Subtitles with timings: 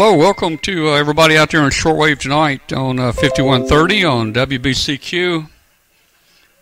[0.00, 5.50] Hello, welcome to uh, everybody out there on shortwave tonight on uh, 5130 on WBCQ.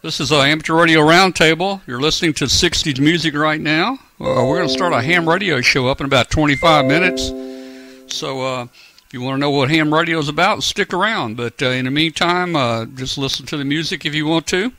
[0.01, 1.83] This is uh, Amateur Radio Roundtable.
[1.87, 3.99] You're listening to 60s music right now.
[4.19, 7.27] Uh, we're going to start a ham radio show up in about 25 minutes.
[8.07, 8.63] So uh,
[9.05, 11.37] if you want to know what ham radio is about, stick around.
[11.37, 14.73] But uh, in the meantime, uh, just listen to the music if you want to.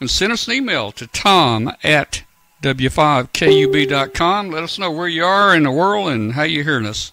[0.00, 2.22] And send us an email to tom at
[2.62, 4.50] w5kub.com.
[4.50, 7.12] Let us know where you are in the world and how you're hearing us.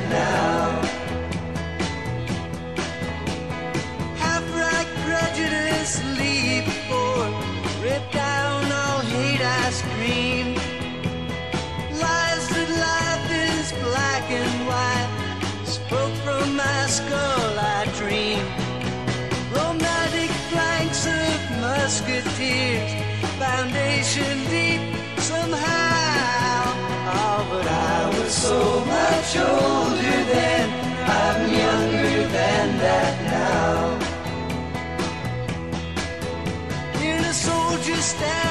[38.23, 38.50] a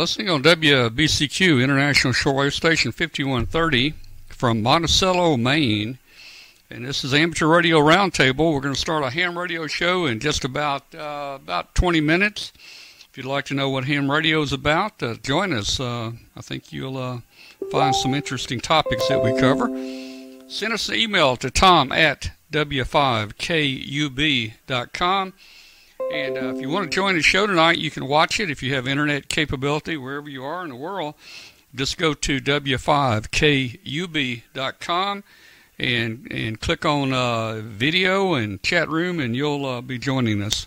[0.00, 3.92] listening on WBCQ International Shortwave Station 5130
[4.30, 5.98] from Monticello, Maine.
[6.70, 8.54] And this is Amateur Radio Roundtable.
[8.54, 12.50] We're going to start a ham radio show in just about uh, about 20 minutes.
[13.10, 15.78] If you'd like to know what ham radio is about, uh, join us.
[15.78, 17.18] Uh, I think you'll uh,
[17.70, 19.66] find some interesting topics that we cover.
[20.48, 25.32] Send us an email to tom at w5kub.com.
[26.10, 28.64] And uh, if you want to join the show tonight, you can watch it if
[28.64, 31.14] you have internet capability wherever you are in the world.
[31.72, 35.24] Just go to w5kub.com
[35.78, 40.66] and and click on uh, video and chat room, and you'll uh, be joining us.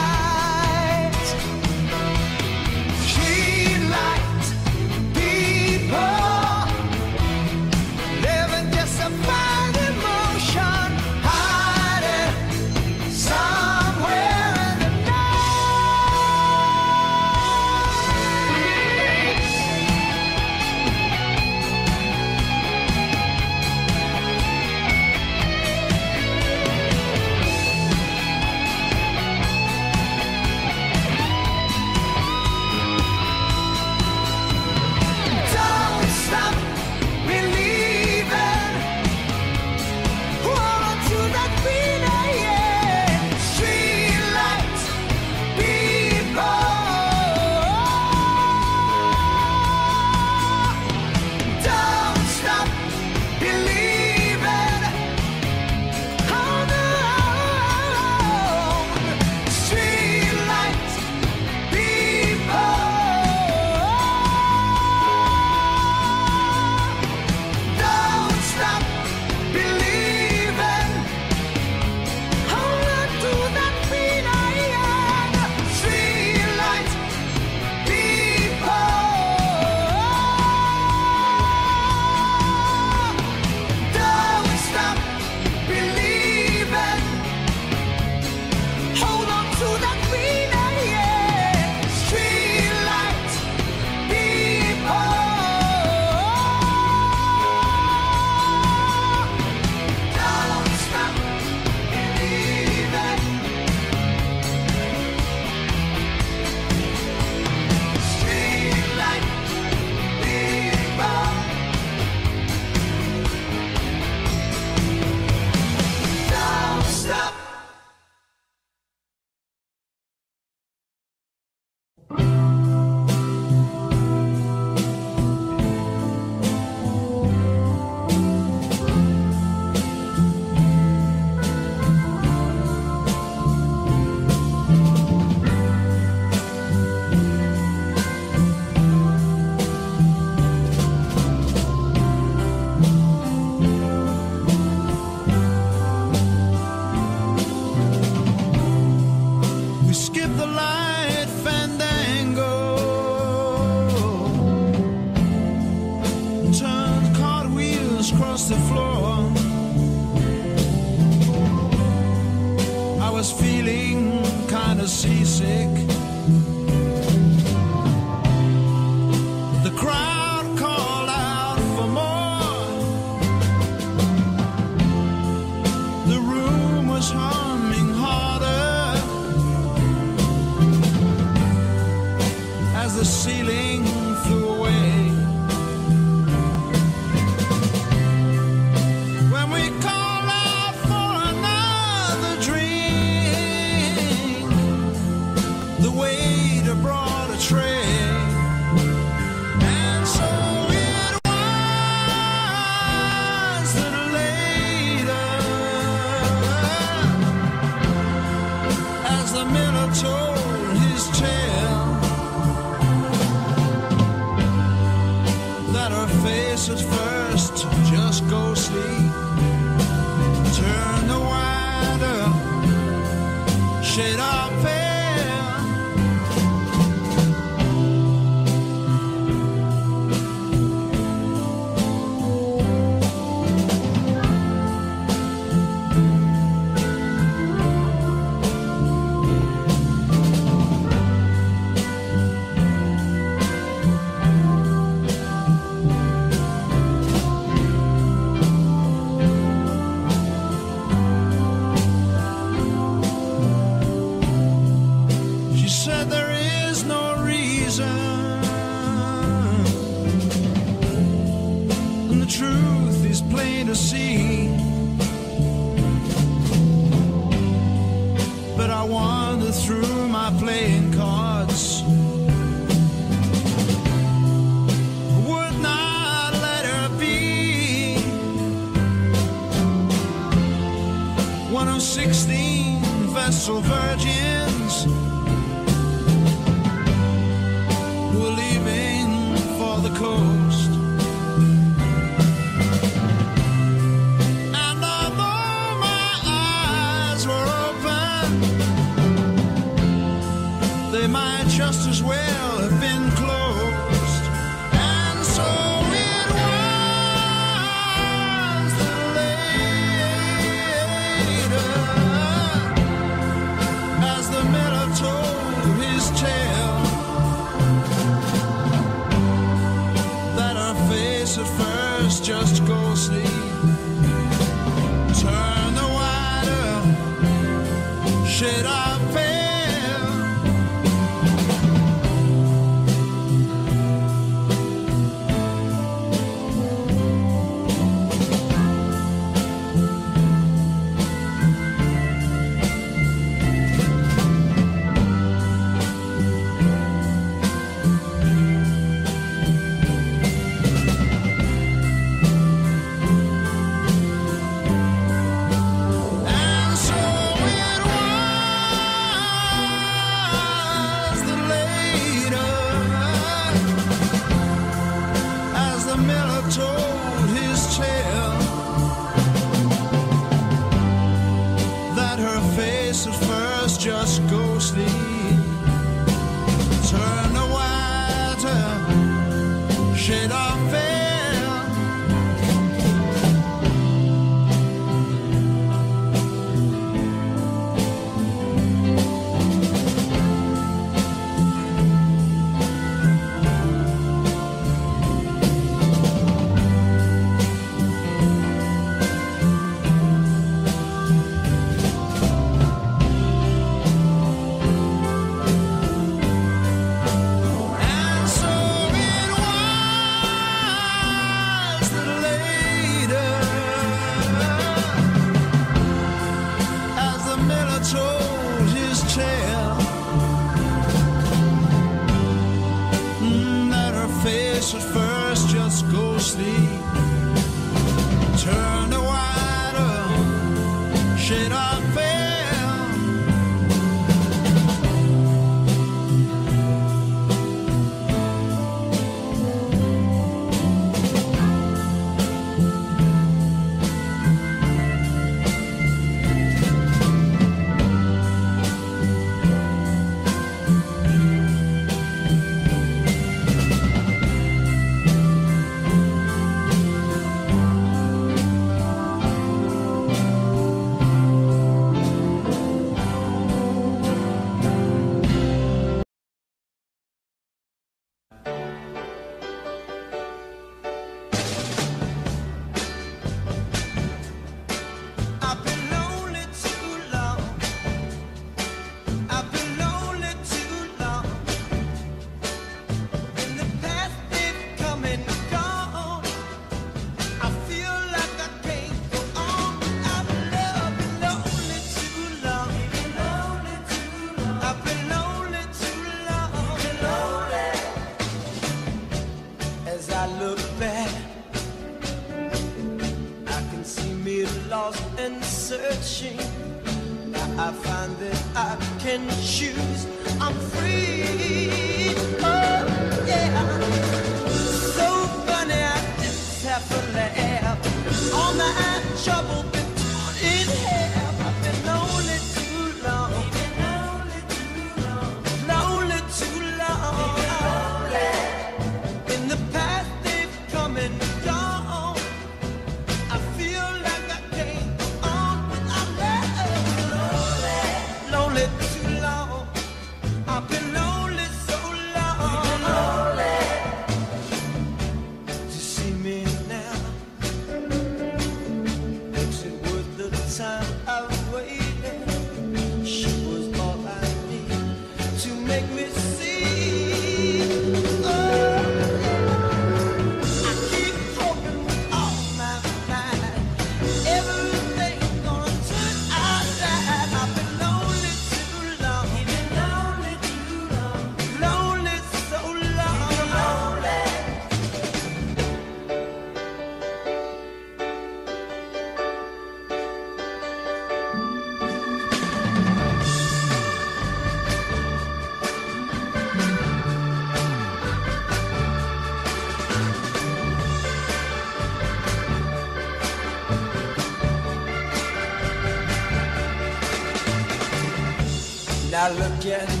[599.33, 600.00] Look at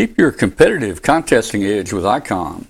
[0.00, 2.64] Keep your competitive contesting edge with ICOM.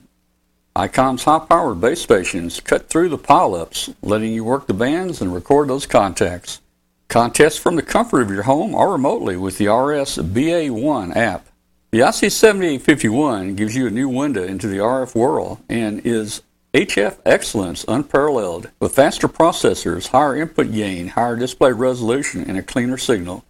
[0.74, 5.68] ICOM's high-powered base stations cut through the pileups, letting you work the bands and record
[5.68, 6.61] those contacts.
[7.07, 11.47] Contest from the comfort of your home or remotely with the RS BA1 app.
[11.93, 16.43] The IC7851 gives you a new window into the RF world and is
[16.74, 22.99] HF excellence unparalleled with faster processors, higher input gain, higher display resolution, and a cleaner
[22.99, 23.45] signal.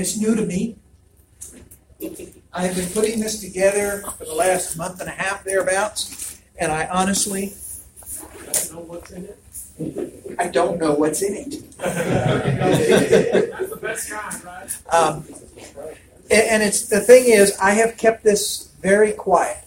[0.00, 0.76] it's new to me.
[2.52, 6.72] I have been putting this together for the last month and a half thereabouts, and
[6.72, 7.52] I honestly
[8.52, 9.36] don't know what's in it.
[10.38, 11.78] I don't know what's in it.
[11.78, 14.78] That's the best kind, right?
[14.92, 15.24] Um,
[16.30, 19.58] and, and it's the thing is, I have kept this very quiet.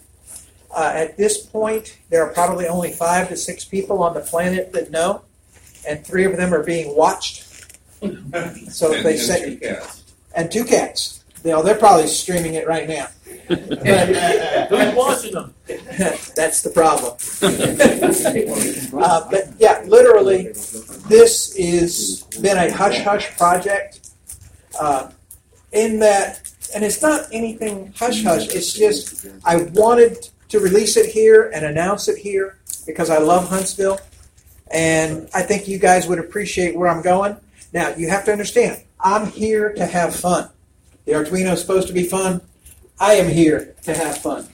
[0.76, 4.74] Uh, at this point, there are probably only five to six people on the planet
[4.74, 5.22] that know,
[5.88, 7.50] and three of them are being watched.
[8.70, 9.58] So if they say,
[10.36, 11.24] and two cats.
[11.44, 13.08] You know, they're probably streaming it right now.
[13.48, 15.54] Who's watching them?
[15.68, 17.14] That's the problem.
[19.04, 20.54] uh, but yeah, literally,
[21.10, 24.12] this is been a hush hush project.
[24.80, 25.12] Uh,
[25.74, 28.48] in that, and it's not anything hush hush.
[28.50, 33.50] It's just I wanted to release it here and announce it here because I love
[33.50, 34.00] Huntsville,
[34.72, 37.36] and I think you guys would appreciate where I'm going.
[37.74, 40.50] Now you have to understand, I'm here to have fun.
[41.06, 42.42] The Arduino is supposed to be fun.
[43.00, 44.48] I am here to have fun.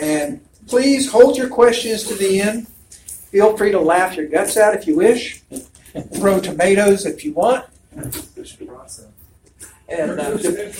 [0.00, 2.68] And please hold your questions to the end.
[2.98, 5.42] Feel free to laugh your guts out if you wish.
[6.14, 7.64] Throw tomatoes if you want.
[9.88, 10.72] And uh, do,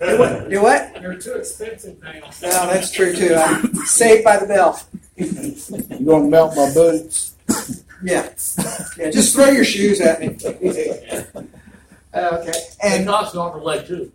[0.00, 0.48] do what?
[0.48, 0.94] Do what?
[0.94, 2.12] They're too expensive now.
[2.42, 3.34] No, that's true too.
[3.34, 4.80] I'm saved by the bell.
[5.16, 7.34] You gonna melt my boots?
[8.02, 8.28] Yeah.
[8.96, 9.10] Yeah.
[9.10, 10.28] Just throw your shoes at me.
[12.14, 12.52] okay.
[12.82, 14.12] And And cost on the leg too.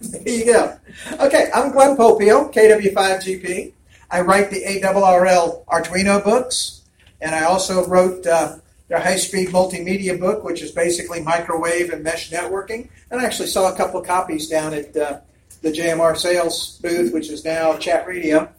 [0.00, 0.78] There you go.
[1.20, 3.72] Okay, I'm Glen Popiel, KW5GP.
[4.10, 6.82] I write the ARRL Arduino books,
[7.20, 8.56] and I also wrote uh,
[8.88, 12.88] their high-speed multimedia book, which is basically microwave and mesh networking.
[13.10, 15.20] And I actually saw a couple of copies down at uh,
[15.60, 18.50] the JMR sales booth, which is now Chat Radio.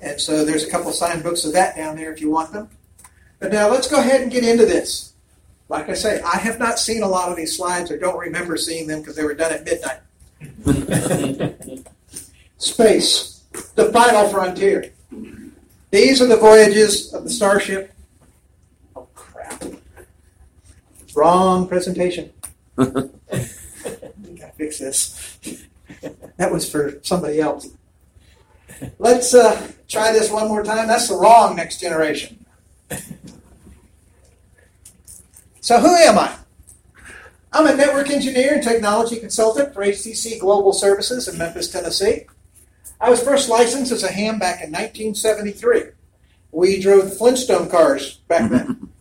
[0.00, 2.52] And so there's a couple of signed books of that down there if you want
[2.52, 2.68] them.
[3.38, 5.12] But now let's go ahead and get into this.
[5.68, 8.56] Like I say, I have not seen a lot of these slides or don't remember
[8.56, 10.00] seeing them because they were done at midnight.
[12.58, 13.42] Space,
[13.74, 14.92] the final frontier.
[15.90, 17.92] These are the voyages of the Starship.
[18.96, 19.62] Oh, crap.
[21.14, 22.32] Wrong presentation.
[22.76, 23.10] Gotta
[24.56, 25.40] fix this.
[26.36, 27.68] That was for somebody else.
[28.98, 30.88] Let's uh, try this one more time.
[30.88, 32.43] That's the wrong next generation.
[35.64, 36.36] So, who am I?
[37.50, 42.26] I'm a network engineer and technology consultant for HTC Global Services in Memphis, Tennessee.
[43.00, 45.84] I was first licensed as a ham back in 1973.
[46.52, 48.90] We drove Flintstone cars back then.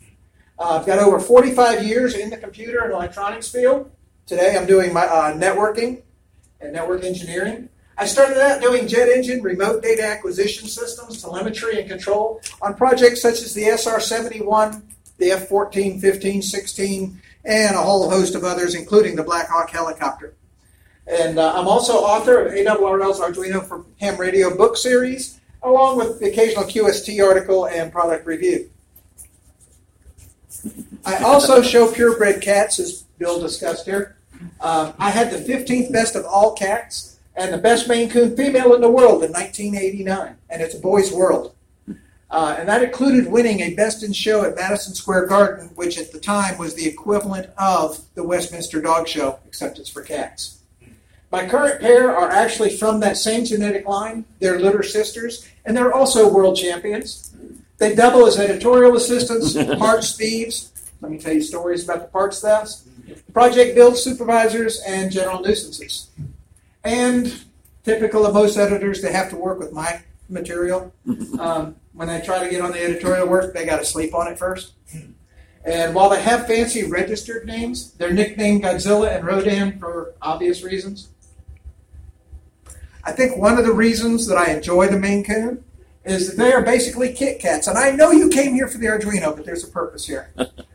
[0.59, 3.91] Uh, I've got over 45 years in the computer and electronics field.
[4.27, 6.03] Today I'm doing my uh, networking
[6.61, 7.69] and network engineering.
[7.98, 13.22] I started out doing jet engine, remote data acquisition systems, telemetry, and control on projects
[13.22, 14.82] such as the SR 71,
[15.18, 19.70] the F 14, 15, 16, and a whole host of others, including the Black Hawk
[19.70, 20.34] helicopter.
[21.06, 26.20] And uh, I'm also author of ARRL's Arduino for Ham Radio book series, along with
[26.20, 28.70] the occasional QST article and product review.
[31.06, 34.16] I also show purebred cats, as Bill discussed here.
[34.62, 38.73] Uh, I had the 15th best of all cats and the best Maine Coon female
[38.73, 41.55] in the world in 1989, and it's a boy's world.
[42.34, 46.11] Uh, and that included winning a Best in Show at Madison Square Garden, which at
[46.11, 50.63] the time was the equivalent of the Westminster Dog Show, except it's for cats.
[51.31, 54.25] My current pair are actually from that same genetic line.
[54.39, 57.36] They're litter sisters, and they're also world champions.
[57.77, 60.71] They double as editorial assistants, parts thieves.
[61.01, 62.88] Let me tell you stories about the parts thefts,
[63.31, 66.09] project build supervisors, and general nuisances.
[66.84, 67.43] And
[67.84, 70.93] typical of most editors, they have to work with my material.
[71.39, 74.27] Um, when they try to get on the editorial work, they got to sleep on
[74.27, 74.73] it first.
[75.65, 81.09] And while they have fancy registered names, they're nicknamed Godzilla and Rodan for obvious reasons.
[83.03, 85.63] I think one of the reasons that I enjoy the Maine Coon
[86.03, 87.67] is that they are basically Kit Kats.
[87.67, 90.34] And I know you came here for the Arduino, but there's a purpose here.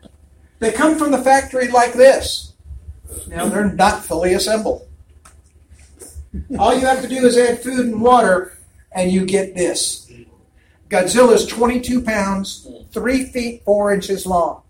[0.59, 2.53] they come from the factory like this.
[3.27, 4.88] You know, they're not fully assembled.
[6.57, 8.57] All you have to do is add food and water,
[8.91, 10.11] and you get this.
[10.89, 14.63] Godzilla is 22 pounds, 3 feet 4 inches long.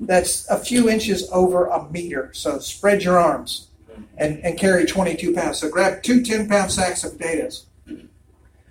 [0.00, 2.30] That's a few inches over a meter.
[2.32, 3.68] So spread your arms
[4.16, 5.58] and, and carry 22 pounds.
[5.58, 7.66] So grab two 10 pound sacks of potatoes.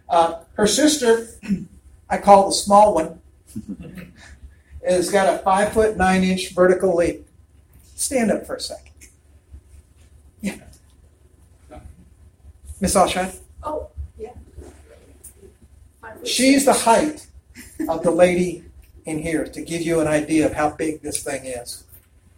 [0.10, 1.28] Uh, her sister,
[2.10, 3.22] I call the small one,
[4.86, 7.28] has got a 5 foot 9 inch vertical leap.
[7.96, 8.92] Stand up for a second.
[10.42, 10.56] Yeah.
[12.82, 13.34] Miss Allshine?
[13.62, 14.34] Oh, yeah.
[16.26, 17.28] She's the height
[17.88, 18.64] of the lady
[19.06, 21.84] in here to give you an idea of how big this thing is.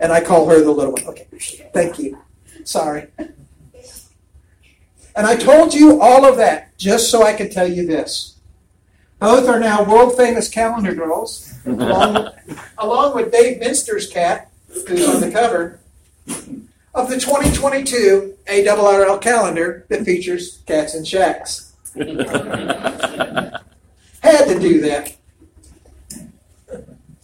[0.02, 1.08] And I call her the little one.
[1.08, 1.28] Okay,
[1.74, 2.22] thank you.
[2.66, 3.08] Sorry.
[5.16, 8.36] And I told you all of that just so I could tell you this.
[9.20, 12.32] Both are now world famous calendar girls, along,
[12.78, 15.80] along with Dave Minster's cat, who's on the cover,
[16.94, 21.74] of the 2022 ARRL calendar that features cats and shacks.
[21.96, 22.06] Had
[24.46, 25.16] to do that.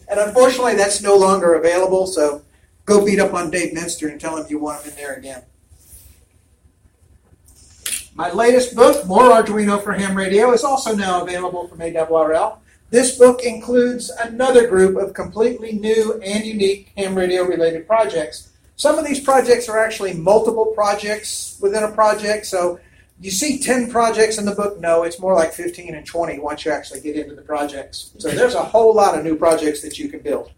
[0.09, 2.41] And unfortunately, that's no longer available, so
[2.85, 5.43] go beat up on Dave Minster and tell him you want him in there again.
[8.15, 12.57] My latest book, More Arduino for Ham Radio, is also now available from ARRL.
[12.89, 18.48] This book includes another group of completely new and unique ham radio related projects.
[18.79, 22.79] Some of these projects are actually multiple projects within a project, so
[23.19, 24.79] you see 10 projects in the book.
[24.79, 28.13] No, it's more like 15 and 20 once you actually get into the projects.
[28.19, 30.53] So there's a whole lot of new projects that you can build.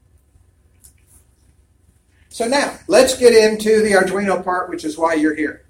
[2.30, 5.64] So now, let's get into the Arduino part, which is why you're here.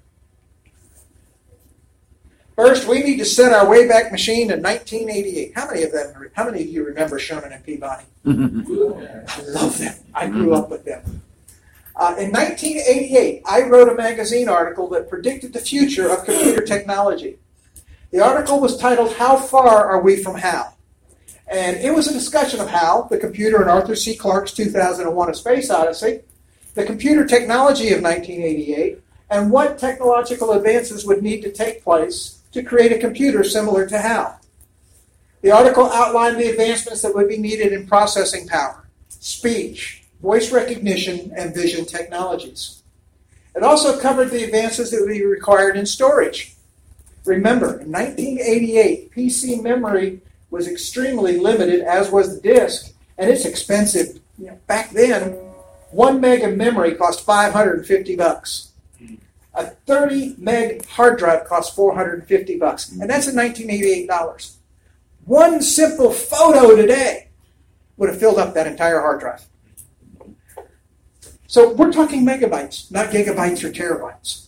[2.54, 5.52] First, we need to set our Wayback Machine to 1988.
[5.54, 6.28] How many of them?
[6.34, 8.04] How many of you remember Sherman and Peabody?
[8.26, 9.94] I love them.
[10.14, 11.22] I grew up with them.
[12.02, 17.38] Uh, in 1988, I wrote a magazine article that predicted the future of computer technology.
[18.10, 20.76] The article was titled "How Far Are We from HAL?"
[21.46, 24.16] and it was a discussion of HAL, the computer in Arthur C.
[24.16, 26.22] Clarke's 2001: A Space Odyssey,
[26.74, 29.00] the computer technology of 1988,
[29.30, 33.98] and what technological advances would need to take place to create a computer similar to
[34.00, 34.40] HAL.
[35.42, 41.32] The article outlined the advancements that would be needed in processing power, speech, voice recognition,
[41.36, 42.82] and vision technologies.
[43.54, 46.54] It also covered the advances that would be required in storage.
[47.24, 50.20] Remember, in 1988, PC memory
[50.50, 54.20] was extremely limited, as was the disk, and it's expensive.
[54.38, 55.32] You know, back then,
[55.90, 58.70] one meg of memory cost 550 bucks.
[58.98, 59.14] Hmm.
[59.54, 64.56] A 30 meg hard drive cost 450 bucks, and that's in 1988 dollars.
[65.24, 67.28] One simple photo today
[67.96, 69.46] would have filled up that entire hard drive.
[71.52, 74.46] So we're talking megabytes, not gigabytes or terabytes.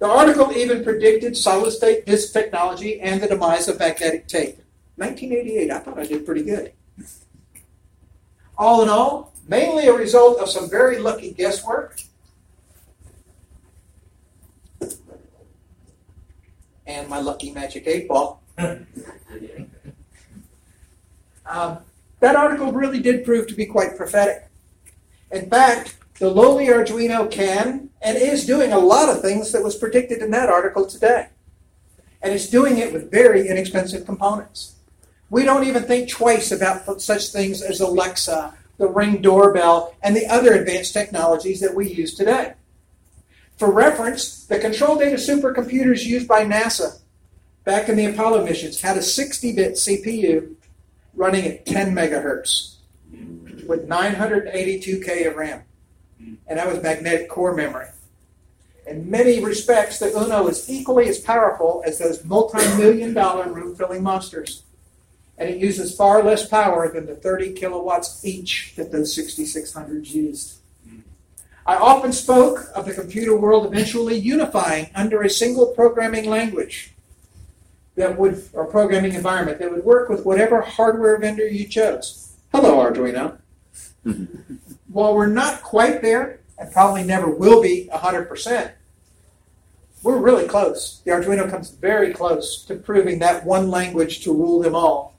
[0.00, 4.56] The article even predicted solid state disk technology and the demise of magnetic tape.
[4.96, 6.72] 1988, I thought I did pretty good.
[8.58, 12.00] All in all, mainly a result of some very lucky guesswork
[16.86, 18.42] and my lucky magic eight ball.
[18.58, 18.84] um,
[22.18, 24.48] that article really did prove to be quite prophetic.
[25.30, 29.74] In fact, the lowly Arduino can and is doing a lot of things that was
[29.74, 31.28] predicted in that article today.
[32.22, 34.76] And it's doing it with very inexpensive components.
[35.30, 40.26] We don't even think twice about such things as Alexa, the Ring doorbell, and the
[40.26, 42.52] other advanced technologies that we use today.
[43.56, 46.98] For reference, the control data supercomputers used by NASA
[47.64, 50.54] back in the Apollo missions had a 60 bit CPU
[51.14, 52.76] running at 10 megahertz
[53.66, 55.62] with 982K of RAM.
[56.46, 57.86] And that was magnetic core memory.
[58.86, 63.76] In many respects, the Uno is equally as powerful as those multi million dollar room
[63.76, 64.64] filling monsters.
[65.38, 70.58] And it uses far less power than the 30 kilowatts each that those 6600s used.
[71.66, 76.92] I often spoke of the computer world eventually unifying under a single programming language
[77.94, 82.32] that would, or programming environment that would work with whatever hardware vendor you chose.
[82.52, 83.38] Hello, Arduino.
[84.92, 88.72] While we're not quite there, and probably never will be 100%,
[90.02, 91.00] we're really close.
[91.04, 95.14] The Arduino comes very close to proving that one language to rule them all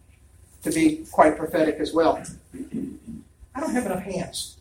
[0.63, 2.21] to be quite prophetic as well.
[3.55, 4.57] I don't have enough hands.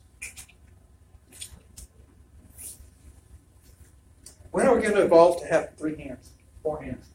[4.51, 6.31] When are we going to evolve to have three hands,
[6.63, 7.10] four hands?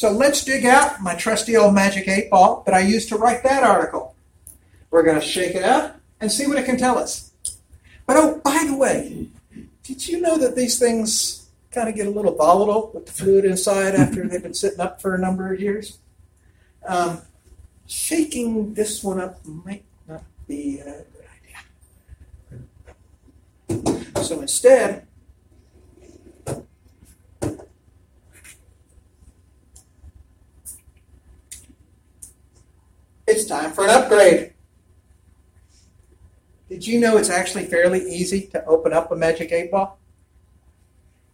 [0.00, 3.42] So let's dig out my trusty old Magic 8 Ball that I used to write
[3.42, 4.14] that article.
[4.90, 7.32] We're going to shake it up and see what it can tell us.
[8.06, 9.28] But oh, by the way,
[9.82, 13.44] did you know that these things kind of get a little volatile with the fluid
[13.44, 15.98] inside after they've been sitting up for a number of years?
[16.88, 17.20] Um,
[17.86, 21.26] shaking this one up might not be a good
[23.68, 24.24] idea.
[24.24, 25.06] So instead,
[33.30, 34.52] it's time for an upgrade.
[36.68, 39.98] Did you know it's actually fairly easy to open up a Magic 8 Ball?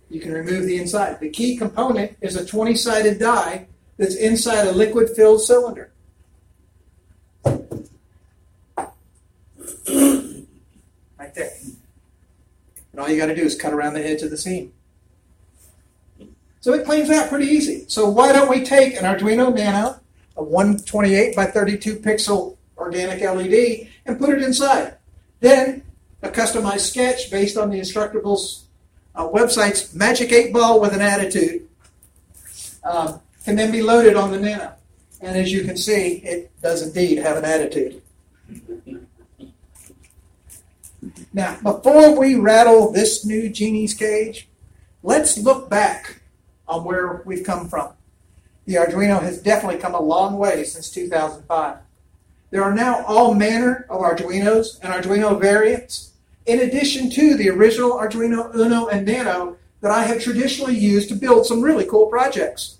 [0.09, 1.21] You can remove the inside.
[1.21, 3.67] The key component is a 20 sided die
[3.97, 5.93] that's inside a liquid filled cylinder.
[7.45, 7.75] Right
[11.35, 11.53] there.
[12.93, 14.73] And all you got to do is cut around the edge of the seam.
[16.61, 17.85] So it cleans out pretty easy.
[17.89, 20.01] So why don't we take an Arduino Nano,
[20.37, 24.97] a 128 by 32 pixel organic LED, and put it inside?
[25.41, 25.83] Then
[26.23, 28.65] a customized sketch based on the Instructables
[29.15, 31.69] uh, website's Magic 8 Ball with an Attitude
[32.85, 34.73] um, can then be loaded on the Nano.
[35.21, 38.03] And as you can see, it does indeed have an attitude.
[41.33, 44.49] Now, before we rattle this new genie's cage,
[45.03, 46.21] let's look back
[46.69, 47.93] on where we've come from.
[48.67, 51.79] The Arduino has definitely come a long way since 2005.
[52.51, 56.13] There are now all manner of Arduinos and Arduino variants,
[56.47, 61.15] in addition to the original Arduino Uno and Nano that I have traditionally used to
[61.15, 62.79] build some really cool projects.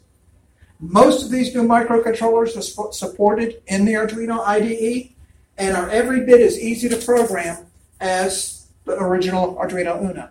[0.81, 5.13] Most of these new microcontrollers are supported in the Arduino IDE
[5.57, 7.67] and are every bit as easy to program
[8.01, 10.31] as the original Arduino Uno.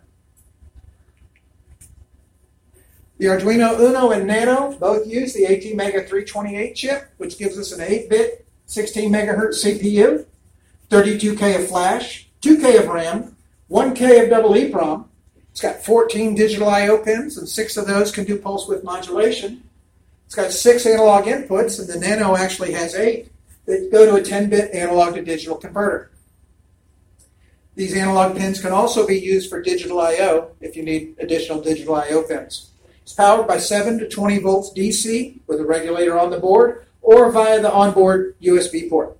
[3.18, 7.80] The Arduino Uno and Nano both use the ATmega 328 chip, which gives us an
[7.80, 10.26] 8-bit 16 megahertz CPU,
[10.89, 13.36] 32K of flash, 2K of RAM,
[13.72, 15.05] 1K of double EEPROM.
[15.51, 19.63] It's got 14 digital I/O pins, and six of those can do pulse width modulation.
[20.26, 23.32] It's got six analog inputs, and the Nano actually has eight
[23.66, 26.11] that go to a 10-bit analog to digital converter.
[27.76, 31.95] These analog pins can also be used for digital I/O if you need additional digital
[31.95, 32.72] I/O pins.
[33.05, 37.31] It's powered by 7 to 20 volts DC with a regulator on the board or
[37.31, 39.15] via the onboard USB port.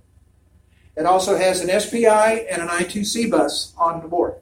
[0.96, 4.34] It also has an SPI and an I2C bus on the board.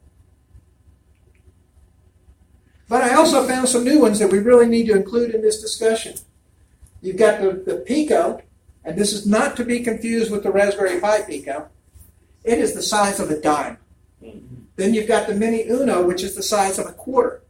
[2.89, 5.61] But I also found some new ones that we really need to include in this
[5.61, 6.15] discussion.
[7.03, 8.41] You've got the, the Pico,
[8.83, 11.69] and this is not to be confused with the Raspberry Pi Pico.
[12.45, 13.77] It is the size of a dime.
[14.23, 14.63] Mm-hmm.
[14.77, 17.43] Then you've got the Mini Uno, which is the size of a quarter.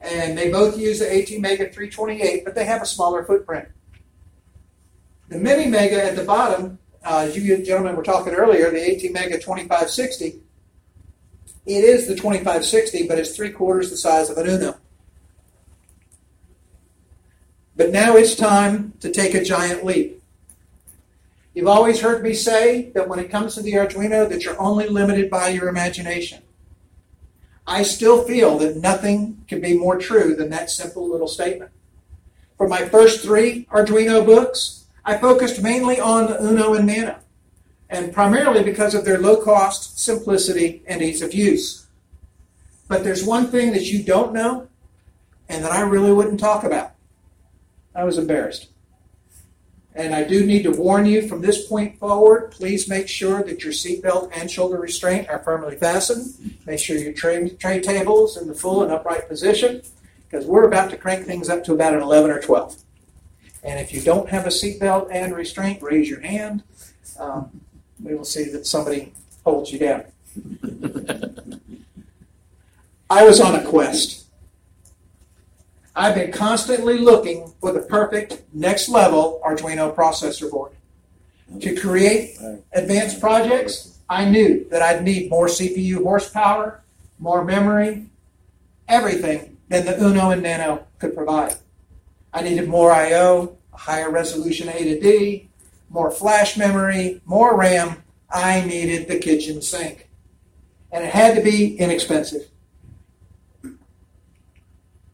[0.00, 3.68] And they both use the ATmega 328, but they have a smaller footprint.
[5.28, 9.40] The Mini Mega at the bottom, uh, as you gentlemen were talking earlier, the ATmega
[9.40, 10.40] 2560,
[11.66, 14.76] it is the 2560, but it's three quarters the size of an Uno.
[17.76, 20.22] But now it's time to take a giant leap.
[21.54, 24.88] You've always heard me say that when it comes to the Arduino that you're only
[24.88, 26.42] limited by your imagination.
[27.68, 31.70] I still feel that nothing can be more true than that simple little statement.
[32.56, 37.18] For my first three Arduino books, I focused mainly on the Uno and Nano,
[37.90, 41.86] and primarily because of their low cost, simplicity, and ease of use.
[42.88, 44.68] But there's one thing that you don't know
[45.46, 46.92] and that I really wouldn't talk about.
[47.94, 48.68] I was embarrassed.
[49.94, 53.64] And I do need to warn you from this point forward, please make sure that
[53.64, 56.58] your seatbelt and shoulder restraint are firmly fastened.
[56.66, 59.82] Make sure your tray, tray table is in the full and upright position
[60.28, 62.76] because we're about to crank things up to about an 11 or 12.
[63.64, 66.62] And if you don't have a seatbelt and restraint, raise your hand.
[67.18, 67.60] Um,
[68.02, 69.12] we will see that somebody
[69.44, 70.04] holds you down.
[73.10, 74.27] I was on a quest.
[75.98, 80.70] I've been constantly looking for the perfect next level Arduino processor board.
[81.60, 82.38] To create
[82.72, 86.82] advanced projects, I knew that I'd need more CPU horsepower,
[87.18, 88.06] more memory,
[88.86, 91.56] everything than the Uno and Nano could provide.
[92.32, 95.48] I needed more I/O, a higher resolution A to D,
[95.90, 98.04] more flash memory, more RAM.
[98.30, 100.08] I needed the kitchen sink,
[100.92, 102.47] and it had to be inexpensive.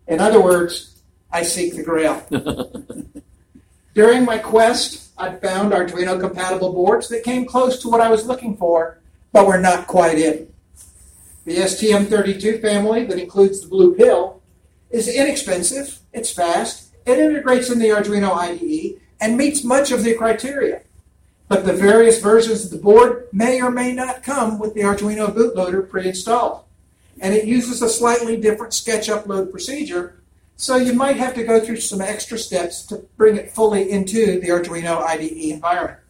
[0.06, 1.00] In other words,
[1.30, 2.22] I seek the Grail.
[3.94, 8.26] During my quest, I found Arduino compatible boards that came close to what I was
[8.26, 8.98] looking for,
[9.32, 10.52] but were not quite it.
[11.44, 14.42] The STM32 family, that includes the Blue Pill,
[14.90, 20.14] is inexpensive, it's fast, it integrates in the Arduino IDE, and meets much of the
[20.14, 20.82] criteria.
[21.48, 25.32] But the various versions of the board may or may not come with the Arduino
[25.34, 26.64] bootloader pre installed.
[27.20, 30.22] And it uses a slightly different sketch upload procedure,
[30.56, 34.40] so you might have to go through some extra steps to bring it fully into
[34.40, 36.00] the Arduino IDE environment.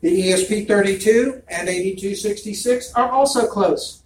[0.00, 4.02] The ESP32 and 8266 are also close,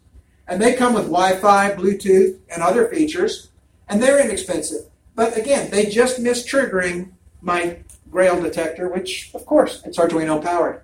[0.49, 3.51] and they come with Wi Fi, Bluetooth, and other features,
[3.89, 4.87] and they're inexpensive.
[5.15, 7.11] But again, they just miss triggering
[7.43, 7.79] my
[8.11, 10.83] Grail detector, which, of course, it's Arduino powered.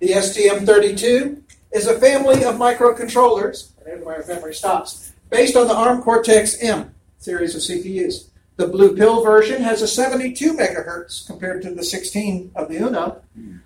[0.00, 1.43] The STM32
[1.74, 7.54] is a family of microcontrollers, and memory stops, based on the ARM Cortex M series
[7.54, 8.28] of CPUs.
[8.56, 13.20] The Blue Pill version has a 72 megahertz compared to the 16 of the Uno.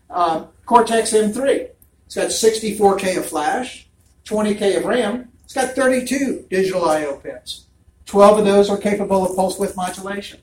[0.08, 1.68] Uh, Cortex M3.
[2.06, 3.86] It's got 64K of flash,
[4.24, 5.28] 20K of RAM.
[5.44, 7.66] It's got 32 digital I/O pins.
[8.06, 10.40] 12 of those are capable of pulse width modulation.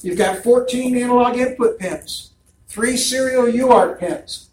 [0.00, 2.30] You've got 14 analog input pins,
[2.68, 4.48] three serial UART pins,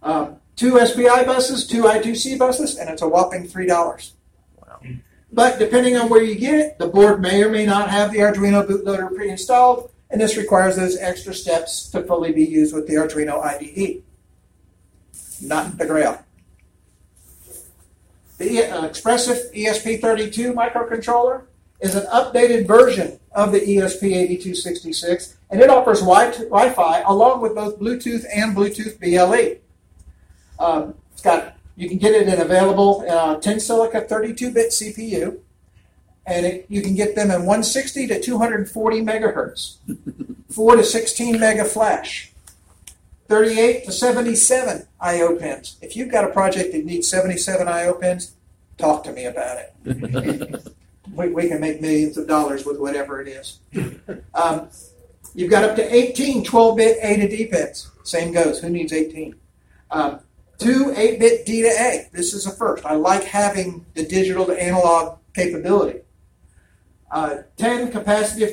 [0.00, 4.14] um, two SPI buses, two I2C buses, and it's a whopping three dollars.
[5.32, 8.18] But depending on where you get it, the board may or may not have the
[8.18, 12.94] Arduino bootloader pre-installed, and this requires those extra steps to fully be used with the
[12.94, 14.02] Arduino IDE.
[15.42, 16.24] Not the Grail.
[18.38, 21.42] The uh, Espressif ESP32 microcontroller
[21.80, 27.54] is an updated version of the E ESP8266, and it offers Wi- Wi-Fi along with
[27.54, 29.58] both Bluetooth and Bluetooth BLE.
[30.58, 35.38] Um, it's got you can get it in available uh, Tensilica 32-bit CPU,
[36.24, 39.76] and it, you can get them in 160 to 240 megahertz,
[40.50, 42.32] 4 to 16 mega flash,
[43.28, 45.76] 38 to 77 I/O pins.
[45.82, 48.34] If you've got a project that needs 77 I/O pins,
[48.78, 50.64] talk to me about it.
[51.12, 53.58] we, we can make millions of dollars with whatever it is.
[54.34, 54.68] Um,
[55.34, 57.90] you've got up to 18 12-bit A to D pins.
[58.02, 58.60] Same goes.
[58.60, 59.34] Who needs 18?
[59.90, 60.20] Um,
[60.58, 62.08] two 8-bit D to A.
[62.12, 62.84] This is a first.
[62.84, 66.00] I like having the digital to analog capability.
[67.10, 68.04] Uh, 10 of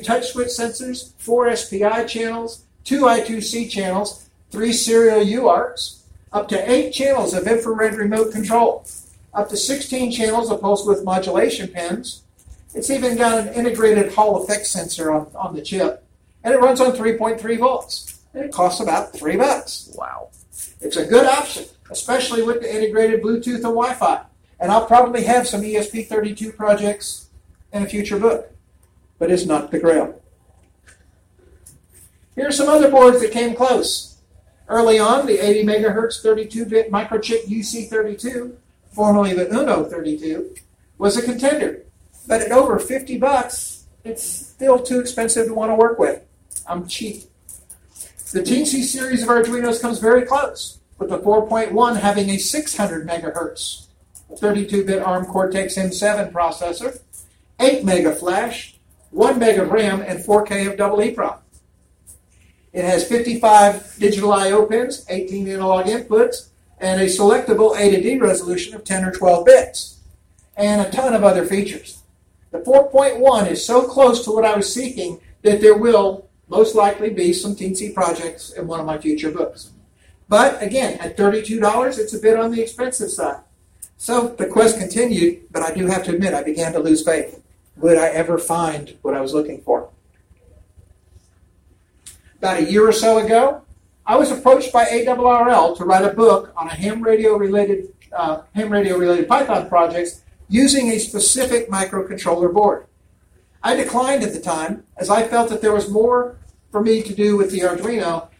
[0.04, 6.02] touch switch sensors, four SPI channels, two I2C channels, three serial UARTs,
[6.32, 8.86] up to eight channels of infrared remote control,
[9.32, 12.22] up to 16 channels of pulse width modulation pins.
[12.74, 16.04] It's even got an integrated Hall effect sensor on, on the chip,
[16.42, 18.20] and it runs on 3.3 volts.
[18.34, 19.92] And it costs about three bucks.
[19.94, 20.30] Wow.
[20.80, 24.24] It's a good option, especially with the integrated Bluetooth and Wi-Fi.
[24.58, 27.30] And I'll probably have some ESP32 projects
[27.72, 28.50] in a future book,
[29.20, 30.20] but it's not the Grail.
[32.34, 34.18] Here are some other boards that came close.
[34.66, 38.56] Early on, the 80 megahertz 32-bit microchip UC32,
[38.92, 40.56] formerly the Uno 32,
[40.98, 41.84] was a contender.
[42.26, 46.24] But at over 50 bucks, it's still too expensive to want to work with.
[46.66, 47.24] I'm cheap.
[48.32, 53.86] The Teensy series of Arduinos comes very close, with the 4.1 having a 600 megahertz
[54.32, 57.00] 32-bit ARM Cortex M7 processor,
[57.60, 58.76] 8 mega flash,
[59.10, 61.38] 1 meg of RAM, and 4K of double EEPROM.
[62.72, 66.48] It has 55 digital I/O pins, 18 analog inputs,
[66.78, 70.00] and a selectable A to D resolution of 10 or 12 bits,
[70.56, 72.02] and a ton of other features.
[72.50, 77.10] The 4.1 is so close to what I was seeking that there will most likely
[77.10, 79.70] be some teensy projects in one of my future books.
[80.34, 83.40] But again, at $32, it's a bit on the expensive side.
[83.96, 87.40] So the quest continued, but I do have to admit, I began to lose faith.
[87.76, 89.90] Would I ever find what I was looking for?
[92.38, 93.62] About a year or so ago,
[94.04, 98.42] I was approached by ARRL to write a book on a ham radio related uh,
[98.56, 102.88] ham radio related Python projects using a specific microcontroller board.
[103.62, 106.38] I declined at the time as I felt that there was more
[106.72, 108.30] for me to do with the Arduino,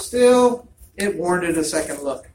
[0.00, 2.30] still, it warranted a second look.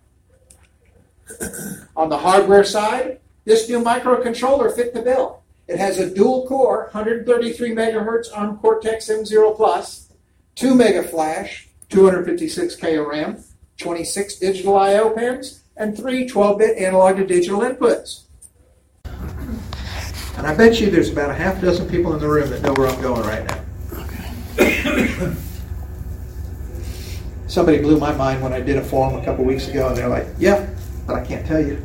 [1.96, 5.42] On the hardware side, this new microcontroller fit the bill.
[5.68, 10.12] It has a dual core, 133 megahertz ARM Cortex M0 Plus,
[10.56, 13.44] 2 mega flash, 256k of RAM,
[13.78, 18.22] 26 digital I/O pins, and three 12-bit analog to digital inputs.
[20.38, 22.74] And I bet you there's about a half dozen people in the room that know
[22.74, 25.36] where I'm going right now.
[27.56, 30.10] Somebody blew my mind when I did a forum a couple weeks ago, and they're
[30.10, 30.66] like, "Yeah,
[31.08, 31.82] but I can't tell you."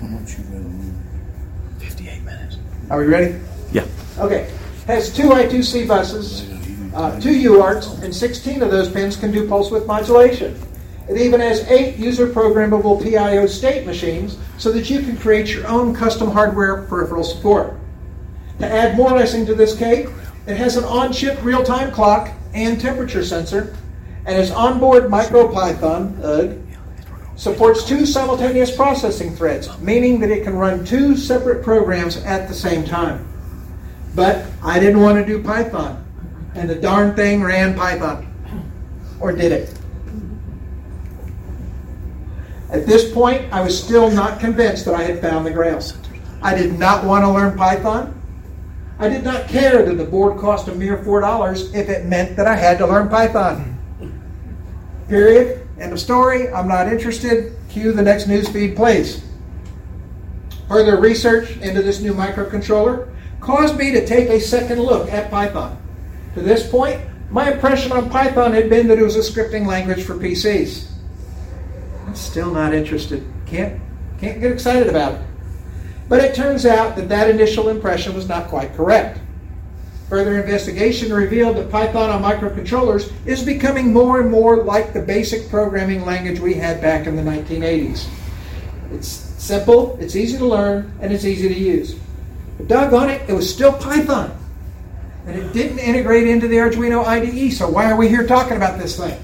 [0.00, 1.82] How much you got?
[1.84, 2.58] 58 minutes.
[2.90, 3.34] Are we ready?
[3.72, 3.86] Yeah.
[4.20, 4.46] Okay.
[4.86, 6.44] Has two I2C buses,
[6.94, 10.54] uh, two UARTs, and 16 of those pins can do pulse width modulation.
[11.08, 15.66] It even has eight user programmable PIO state machines so that you can create your
[15.66, 17.74] own custom hardware peripheral support.
[18.60, 20.06] To add more icing to this cake,
[20.46, 23.74] it has an on chip real time clock and temperature sensor,
[24.26, 26.58] and its onboard MicroPython, UG,
[27.36, 32.54] supports two simultaneous processing threads, meaning that it can run two separate programs at the
[32.54, 33.28] same time.
[34.14, 36.04] But I didn't want to do Python,
[36.54, 38.30] and the darn thing ran Python.
[39.20, 39.78] Or did it?
[42.70, 45.80] At this point, I was still not convinced that I had found the grail.
[46.42, 48.20] I did not want to learn Python.
[48.98, 52.46] I did not care that the board cost a mere $4 if it meant that
[52.46, 53.73] I had to learn Python.
[55.08, 55.66] Period.
[55.78, 56.48] End of story.
[56.52, 57.56] I'm not interested.
[57.68, 59.24] Cue the next news feed, please.
[60.68, 65.76] Further research into this new microcontroller caused me to take a second look at Python.
[66.34, 67.00] To this point,
[67.30, 70.90] my impression on Python had been that it was a scripting language for PCs.
[72.06, 73.26] I'm still not interested.
[73.46, 73.80] Can't,
[74.18, 75.20] can't get excited about it.
[76.08, 79.20] But it turns out that that initial impression was not quite correct.
[80.08, 85.48] Further investigation revealed that Python on microcontrollers is becoming more and more like the basic
[85.48, 88.06] programming language we had back in the 1980s.
[88.92, 91.96] It's simple, it's easy to learn, and it's easy to use.
[92.58, 94.36] But doggone it, it was still Python.
[95.26, 98.78] And it didn't integrate into the Arduino IDE, so why are we here talking about
[98.78, 99.18] this thing?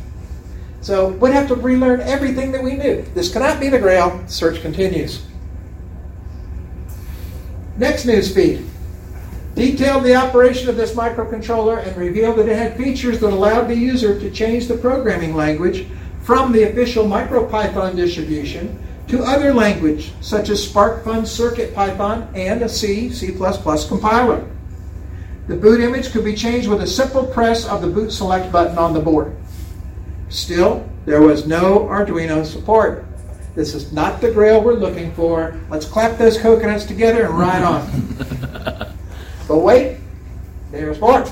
[0.80, 3.02] So we'd have to relearn everything that we knew.
[3.14, 4.24] This cannot be the grail.
[4.28, 5.26] Search continues.
[7.76, 8.69] Next news feed
[9.60, 13.76] detailed the operation of this microcontroller and revealed that it had features that allowed the
[13.76, 15.86] user to change the programming language
[16.22, 22.68] from the official MicroPython distribution to other language such as SparkFun Circuit Python and a
[22.70, 24.48] C, C++ compiler.
[25.46, 28.78] The boot image could be changed with a simple press of the boot select button
[28.78, 29.36] on the board.
[30.30, 33.04] Still, there was no Arduino support.
[33.54, 35.60] This is not the grail we're looking for.
[35.68, 38.38] Let's clap those coconuts together and ride on.
[39.50, 39.96] but wait,
[40.70, 41.24] there's more.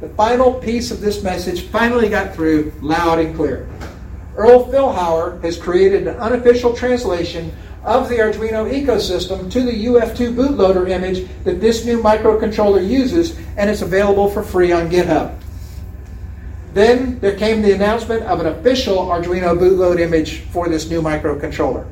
[0.00, 3.68] The final piece of this message finally got through loud and clear.
[4.36, 10.88] Earle Philhower has created an unofficial translation of the Arduino ecosystem to the UF2 bootloader
[10.88, 15.36] image that this new microcontroller uses, and it's available for free on GitHub.
[16.72, 21.84] Then there came the announcement of an official Arduino bootload image for this new microcontroller.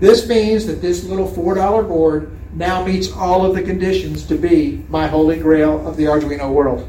[0.00, 4.84] This means that this little $4 board now meets all of the conditions to be
[4.88, 6.88] my holy grail of the Arduino world.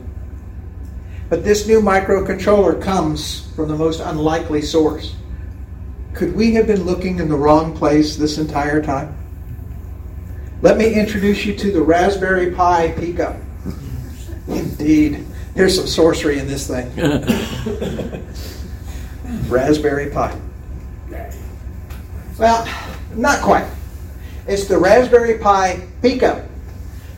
[1.29, 5.15] But this new microcontroller comes from the most unlikely source.
[6.13, 9.17] Could we have been looking in the wrong place this entire time?
[10.61, 13.39] Let me introduce you to the Raspberry Pi Pico.
[14.47, 15.25] Indeed.
[15.55, 16.89] Here's some sorcery in this thing.
[19.49, 20.39] Raspberry Pi.
[22.37, 22.67] Well,
[23.15, 23.67] not quite.
[24.45, 26.45] It's the Raspberry Pi Pico.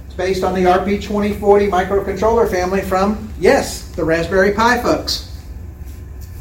[0.05, 1.39] It's based on the RP2040
[1.69, 5.31] microcontroller family from, yes, the Raspberry Pi folks.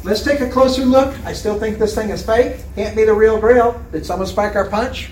[0.03, 1.15] Let's take a closer look.
[1.25, 2.57] I still think this thing is fake.
[2.75, 3.83] Can't be the real grail.
[3.91, 5.09] Did someone spike our punch?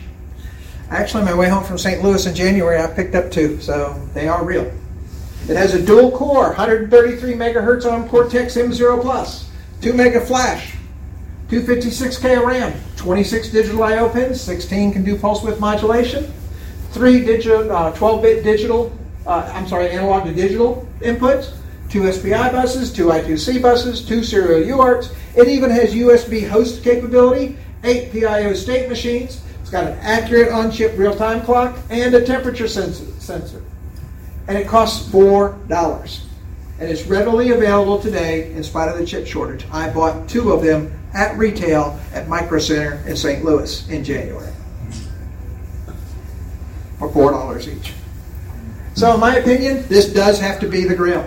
[0.91, 2.03] Actually, my way home from St.
[2.03, 4.71] Louis in January, I picked up two, so they are real.
[5.49, 9.49] It has a dual core, 133 megahertz on Cortex M0 Plus,
[9.81, 10.75] 2 mega flash,
[11.49, 12.73] 256K of RAM,
[13.07, 16.31] 26 digital I/O pins, 16 can do pulse width modulation,
[16.91, 18.97] three digital, uh, 12-bit digital,
[19.27, 21.53] uh, I'm sorry, analog to digital inputs,
[21.89, 25.13] two SPI buses, two I2C buses, two serial UARTs.
[25.35, 29.41] It even has USB host capability, eight PIO state machines.
[29.59, 33.61] It's got an accurate on-chip real-time clock and a temperature sens- sensor.
[34.47, 36.22] And it costs four dollars.
[36.83, 39.65] And it's readily available today in spite of the chip shortage.
[39.71, 43.45] I bought two of them at retail at Micro Center in St.
[43.45, 44.51] Louis in January
[46.99, 47.93] for four dollars each.
[48.95, 51.25] So, in my opinion, this does have to be the grill.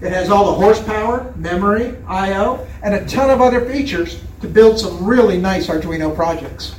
[0.00, 4.78] It has all the horsepower, memory, I/O, and a ton of other features to build
[4.78, 6.76] some really nice Arduino projects.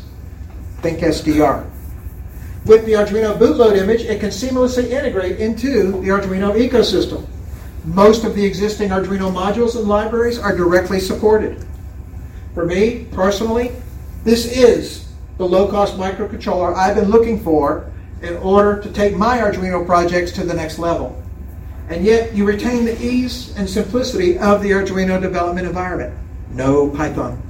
[0.78, 1.70] Think SDR.
[2.66, 7.28] With the Arduino bootload image, it can seamlessly integrate into the Arduino ecosystem.
[7.84, 11.66] Most of the existing Arduino modules and libraries are directly supported.
[12.54, 13.72] For me, personally,
[14.24, 17.92] this is the low-cost microcontroller I've been looking for
[18.22, 21.20] in order to take my Arduino projects to the next level.
[21.90, 26.16] And yet, you retain the ease and simplicity of the Arduino development environment.
[26.52, 27.42] No Python.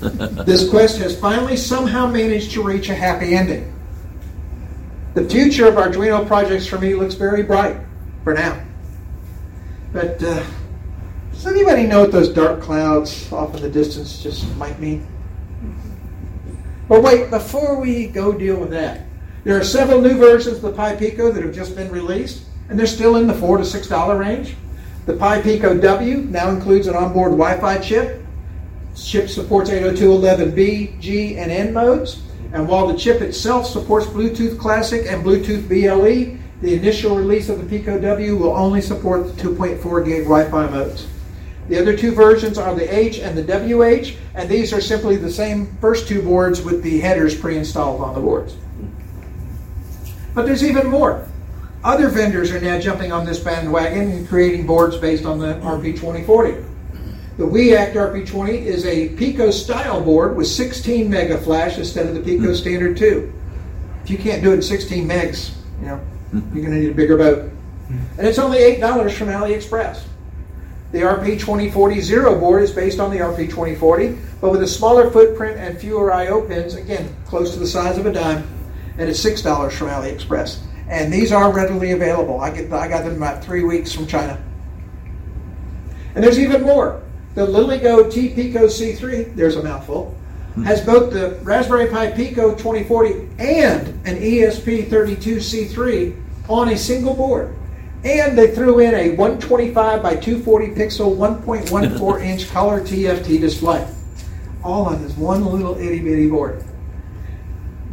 [0.00, 3.72] this quest has finally somehow managed to reach a happy ending.
[5.14, 7.76] The future of Arduino projects for me looks very bright
[8.24, 8.58] for now.
[9.92, 10.42] But uh,
[11.32, 15.06] does anybody know what those dark clouds off in the distance just might mean?
[16.88, 19.06] But wait, before we go deal with that,
[19.44, 22.78] there are several new versions of the Pi Pico that have just been released, and
[22.78, 24.56] they're still in the four to six dollar range.
[25.04, 28.24] The Pi Pico W now includes an onboard Wi-Fi chip.
[28.94, 32.22] Chip supports 802.11b, G, and N modes.
[32.52, 37.58] And while the chip itself supports Bluetooth Classic and Bluetooth BLE, the initial release of
[37.58, 41.08] the Pico W will only support the 2.4 gig Wi-Fi modes.
[41.68, 45.30] The other two versions are the H and the WH, and these are simply the
[45.30, 48.56] same first two boards with the headers pre-installed on the boards.
[50.34, 51.26] But there's even more.
[51.82, 56.64] Other vendors are now jumping on this bandwagon and creating boards based on the RP2040.
[57.38, 62.20] The WeAct RP20 is a Pico style board with 16 mega flash instead of the
[62.20, 63.32] Pico standard 2.
[64.04, 66.00] If you can't do it in 16 megs, you know,
[66.32, 67.50] you're going to need a bigger boat.
[67.88, 67.98] Hmm.
[68.18, 70.04] And it's only $8 from AliExpress.
[70.92, 75.78] The RP2040 Zero board is based on the RP2040, but with a smaller footprint and
[75.78, 78.46] fewer I/O pins, again, close to the size of a dime,
[78.98, 80.60] and it's $6 from AliExpress.
[80.88, 82.40] And these are readily available.
[82.40, 84.42] I, get, I got them about three weeks from China.
[86.14, 87.02] And there's even more.
[87.34, 90.14] The LilyGo T Pico C3, there's a mouthful,
[90.54, 90.62] hmm.
[90.64, 97.54] has both the Raspberry Pi Pico 2040 and an E ESP32C3 on a single board.
[98.04, 103.86] And they threw in a 125 by 240 pixel 1.14 inch color TFT display.
[104.64, 106.64] All on this one little itty bitty board.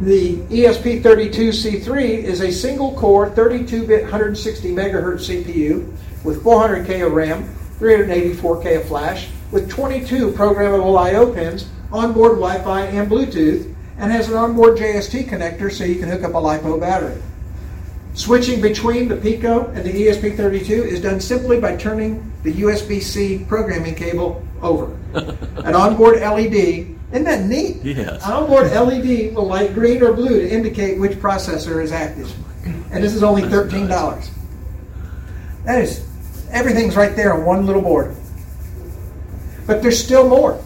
[0.00, 5.92] The E ESP32C3 is a single core 32 bit 160 megahertz CPU
[6.24, 13.10] with 400K of RAM, 384K of flash, with 22 programmable I/O pins, onboard Wi-Fi and
[13.10, 17.20] Bluetooth, and has an onboard JST connector so you can hook up a lipo battery.
[18.14, 23.44] Switching between the Pico and the E ESP32 is done simply by turning the USB-C
[23.48, 24.96] programming cable over.
[25.64, 26.54] An onboard LED,
[27.12, 27.76] isn't that neat?
[27.82, 28.24] Yes.
[28.24, 32.32] An onboard LED will light green or blue to indicate which processor is active.
[32.92, 34.28] And this is only $13.
[35.64, 36.06] That is,
[36.50, 38.16] everything's right there on one little board.
[39.66, 40.62] But there's still more.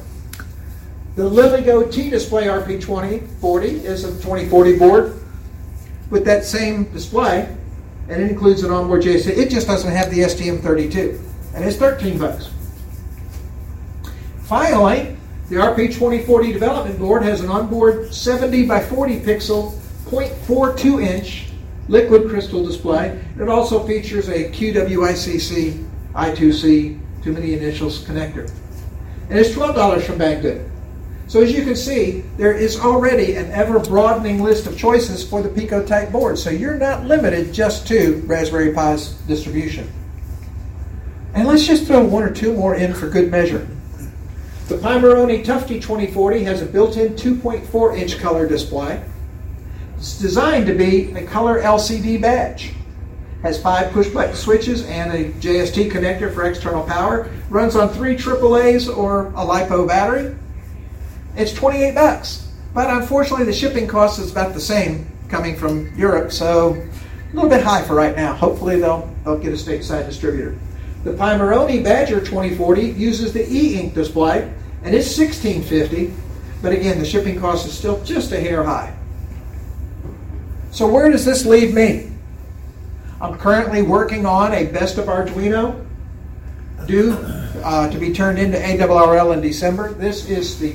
[1.16, 5.23] The LilyGo T-Display RP2040 is a 2040 board
[6.14, 7.52] with that same display,
[8.08, 9.36] and it includes an onboard JST.
[9.36, 11.20] It just doesn't have the STM32,
[11.56, 12.50] and it's 13 bucks.
[14.44, 15.16] Finally,
[15.48, 19.72] the RP2040 development board has an onboard 70 by 40 pixel,
[20.04, 21.46] 0.42 inch
[21.88, 23.20] liquid crystal display.
[23.40, 25.84] It also features a Qwiic
[26.14, 28.48] I2C, too many initials connector.
[29.30, 30.70] And it's $12 from Banggood.
[31.26, 35.42] So as you can see, there is already an ever broadening list of choices for
[35.42, 36.38] the Pico type board.
[36.38, 39.90] So you're not limited just to Raspberry Pi's distribution.
[41.32, 43.66] And let's just throw one or two more in for good measure.
[44.68, 49.02] The Pimoroni Tufty 2040 has a built-in 2.4 inch color display.
[49.96, 52.72] It's designed to be a color LCD badge.
[53.42, 57.30] Has five push-button switches and a JST connector for external power.
[57.50, 60.34] Runs on three AAA's or a LiPo battery.
[61.36, 62.48] It's 28 bucks.
[62.74, 67.48] But unfortunately, the shipping cost is about the same coming from Europe, so a little
[67.48, 68.34] bit high for right now.
[68.34, 70.58] Hopefully, they'll, they'll get a stateside distributor.
[71.04, 74.42] The Pimoroni Badger 2040 uses the e-ink display,
[74.82, 76.12] and it's 1650,
[76.62, 78.94] but again, the shipping cost is still just a hair high.
[80.70, 82.10] So where does this leave me?
[83.20, 85.86] I'm currently working on a best of Arduino
[86.86, 87.12] due
[87.62, 89.92] uh, to be turned into ARRL in December.
[89.92, 90.74] This is the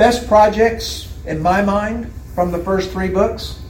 [0.00, 3.60] best projects in my mind from the first three books.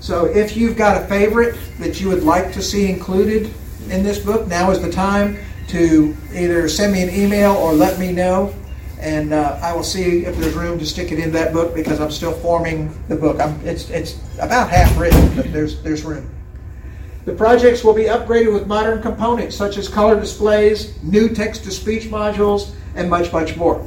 [0.00, 3.54] So if you've got a favorite that you would like to see included
[3.88, 5.38] in this book, now is the time
[5.68, 8.52] to either send me an email or let me know,
[8.98, 12.00] and uh, I will see if there's room to stick it in that book because
[12.00, 13.38] I'm still forming the book.
[13.40, 16.28] I'm, it's it's about half written, but there's there's room.
[17.26, 21.70] The projects will be upgraded with modern components such as color displays, new text to
[21.70, 23.86] speech modules, and much, much more.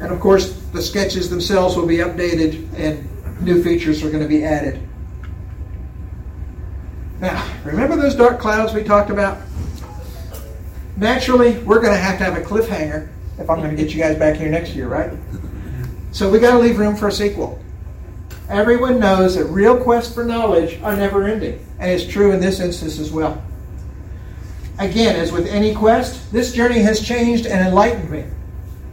[0.00, 3.08] And of course, the sketches themselves will be updated and
[3.42, 4.80] new features are going to be added.
[7.20, 9.38] Now, remember those dark clouds we talked about?
[10.96, 13.08] Naturally, we're going to have to have a cliffhanger
[13.38, 15.10] if I'm going to get you guys back here next year, right?
[16.10, 17.58] So we got to leave room for a sequel.
[18.48, 22.60] Everyone knows that real quests for knowledge are never ending, and it's true in this
[22.60, 23.42] instance as well.
[24.78, 28.24] Again, as with any quest, this journey has changed and enlightened me.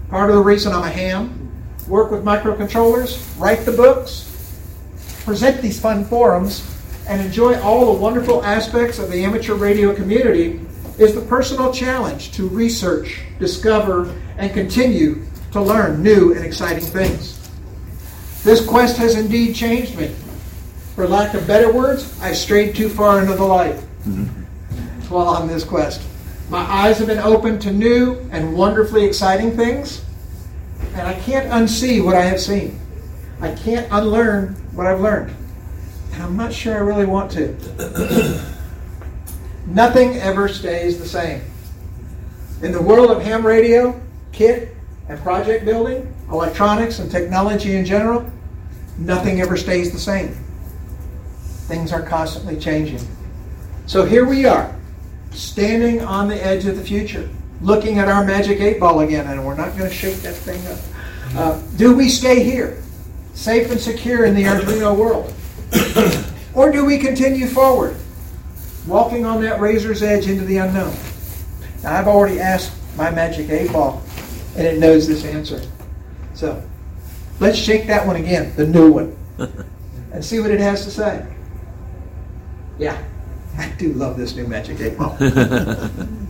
[0.10, 1.49] Part of the reason I'm a ham,
[1.90, 4.26] work with microcontrollers, write the books,
[5.26, 6.64] present these fun forums,
[7.08, 10.62] and enjoy all the wonderful aspects of the amateur radio community
[11.00, 17.36] is the personal challenge to research, discover, and continue to learn new and exciting things.
[18.44, 20.14] This quest has indeed changed me.
[20.96, 23.76] For lack of better words, I strayed too far into the light
[24.06, 24.26] mm-hmm.
[25.12, 26.02] while on this quest.
[26.50, 30.04] My eyes have been opened to new and wonderfully exciting things,
[30.94, 32.80] and I can't unsee what I have seen.
[33.42, 35.36] I can't unlearn what I've learned.
[36.14, 38.44] And I'm not sure I really want to.
[39.68, 41.42] Nothing ever stays the same.
[42.62, 44.00] In the world of ham radio,
[44.32, 44.76] kit,
[45.08, 48.30] and project building, electronics, and technology in general,
[48.98, 50.36] nothing ever stays the same.
[51.68, 53.00] Things are constantly changing.
[53.86, 54.76] So here we are,
[55.32, 57.30] standing on the edge of the future,
[57.62, 60.66] looking at our magic eight ball again, and we're not going to shake that thing
[60.68, 60.80] up.
[61.36, 62.82] Uh, do we stay here,
[63.34, 65.34] safe and secure in the Arduino world?
[66.54, 67.96] or do we continue forward,
[68.88, 70.96] walking on that razor's edge into the unknown?
[71.84, 74.02] Now, I've already asked my magic eight ball,
[74.56, 75.62] and it knows this answer.
[76.34, 76.62] So
[77.40, 79.18] let's shake that one again, the new one,
[80.12, 81.26] and see what it has to say.
[82.78, 83.02] Yeah,
[83.58, 85.18] I do love this new magic eight ball.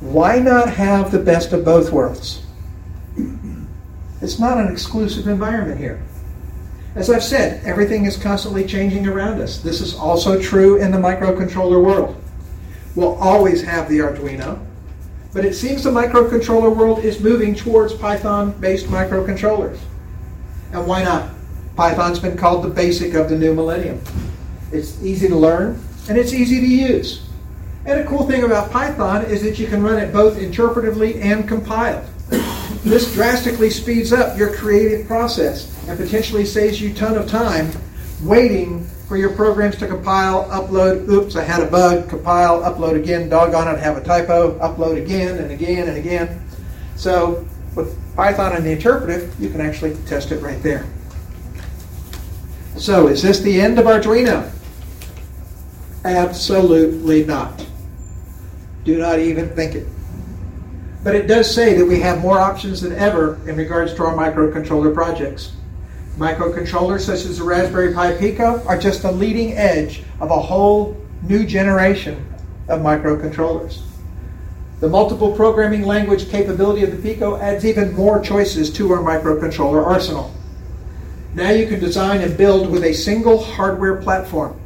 [0.00, 2.42] Why not have the best of both worlds?
[4.22, 6.02] It's not an exclusive environment here.
[6.94, 9.58] As I've said, everything is constantly changing around us.
[9.58, 12.16] This is also true in the microcontroller world.
[12.96, 14.58] We'll always have the Arduino,
[15.32, 19.78] but it seems the microcontroller world is moving towards Python based microcontrollers.
[20.72, 21.30] And why not?
[21.76, 24.00] Python's been called the basic of the new millennium.
[24.72, 27.29] It's easy to learn and it's easy to use.
[27.90, 31.48] And a cool thing about Python is that you can run it both interpretively and
[31.48, 32.04] compiled.
[32.84, 37.68] This drastically speeds up your creative process and potentially saves you a ton of time
[38.22, 43.28] waiting for your programs to compile, upload, oops, I had a bug, compile, upload again,
[43.28, 46.40] doggone it, have a typo, upload again and again and again.
[46.94, 47.44] So
[47.74, 50.86] with Python and the interpretive, you can actually test it right there.
[52.76, 54.48] So is this the end of Arduino?
[56.04, 57.66] Absolutely not.
[58.84, 59.86] Do not even think it.
[61.02, 64.14] But it does say that we have more options than ever in regards to our
[64.14, 65.52] microcontroller projects.
[66.18, 70.96] Microcontrollers such as the Raspberry Pi Pico are just the leading edge of a whole
[71.22, 72.26] new generation
[72.68, 73.82] of microcontrollers.
[74.80, 79.84] The multiple programming language capability of the Pico adds even more choices to our microcontroller
[79.84, 80.34] arsenal.
[81.34, 84.59] Now you can design and build with a single hardware platform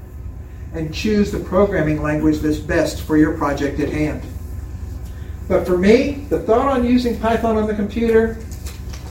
[0.74, 4.22] and choose the programming language that's best for your project at hand.
[5.48, 8.38] But for me, the thought on using Python on the computer,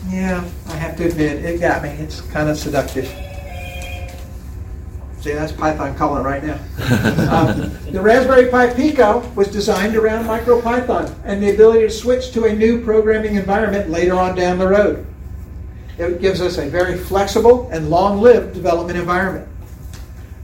[0.09, 1.89] yeah, I have to admit, it got me.
[1.89, 3.07] It's kind of seductive.
[5.21, 6.55] See, that's Python calling right now.
[7.31, 12.45] um, the Raspberry Pi Pico was designed around MicroPython and the ability to switch to
[12.45, 15.05] a new programming environment later on down the road.
[15.97, 19.47] It gives us a very flexible and long-lived development environment.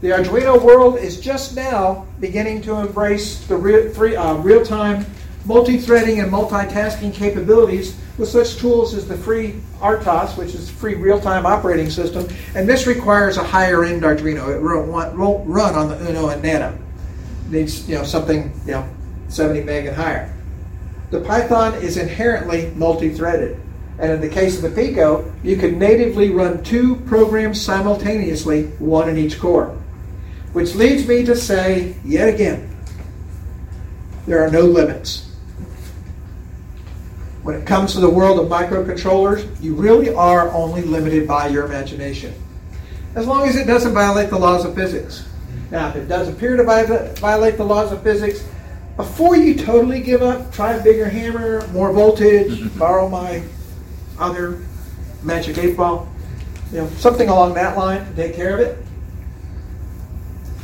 [0.00, 5.04] The Arduino world is just now beginning to embrace the real, uh, real-time
[5.44, 11.44] multi-threading and multitasking capabilities with such tools as the free RTOS, which is free real-time
[11.44, 14.48] operating system, and this requires a higher-end Arduino.
[14.56, 16.78] It won't, won't run on the Uno and Nano.
[17.46, 18.88] It needs you know something you know
[19.28, 20.34] 70 meg and higher.
[21.10, 23.60] The Python is inherently multi-threaded.
[23.98, 29.10] And in the case of the Pico, you can natively run two programs simultaneously, one
[29.10, 29.76] in each core.
[30.52, 32.76] Which leads me to say, yet again,
[34.26, 35.30] there are no limits.
[37.42, 41.64] When it comes to the world of microcontrollers, you really are only limited by your
[41.64, 42.34] imagination.
[43.14, 45.26] As long as it doesn't violate the laws of physics.
[45.70, 48.44] Now, if it does appear to violate the laws of physics,
[48.96, 53.42] before you totally give up, try a bigger hammer, more voltage, borrow my
[54.18, 54.60] other
[55.22, 56.08] magic eight ball,
[56.70, 58.78] you know, something along that line to take care of it.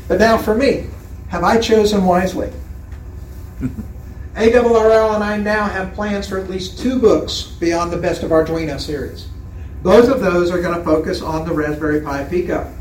[0.08, 0.86] But now for me,
[1.28, 2.52] have I chosen wisely?
[4.36, 8.30] ARRL and I now have plans for at least two books beyond the Best of
[8.30, 9.28] Arduino series.
[9.82, 12.72] Both of those are going to focus on the Raspberry Pi Pico.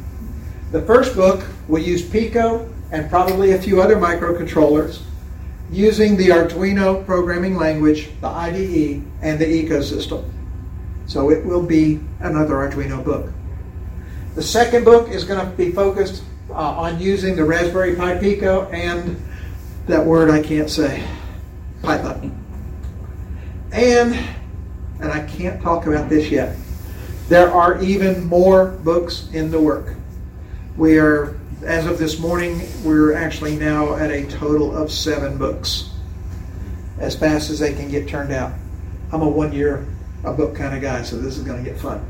[0.71, 5.01] The first book will use Pico and probably a few other microcontrollers
[5.71, 10.29] using the Arduino programming language, the IDE, and the ecosystem.
[11.05, 13.31] So it will be another Arduino book.
[14.35, 16.23] The second book is going to be focused
[16.55, 19.21] uh, on using the Raspberry Pi Pico and
[19.87, 21.05] that word I can't say,
[21.81, 22.31] Python.
[23.71, 24.15] And,
[25.01, 26.55] and I can't talk about this yet,
[27.27, 29.95] there are even more books in the work.
[30.77, 35.89] We are, as of this morning, we're actually now at a total of seven books,
[36.99, 38.53] as fast as they can get turned out.
[39.11, 39.85] I'm a one year
[40.23, 42.03] a book kind of guy, so this is going to get fun.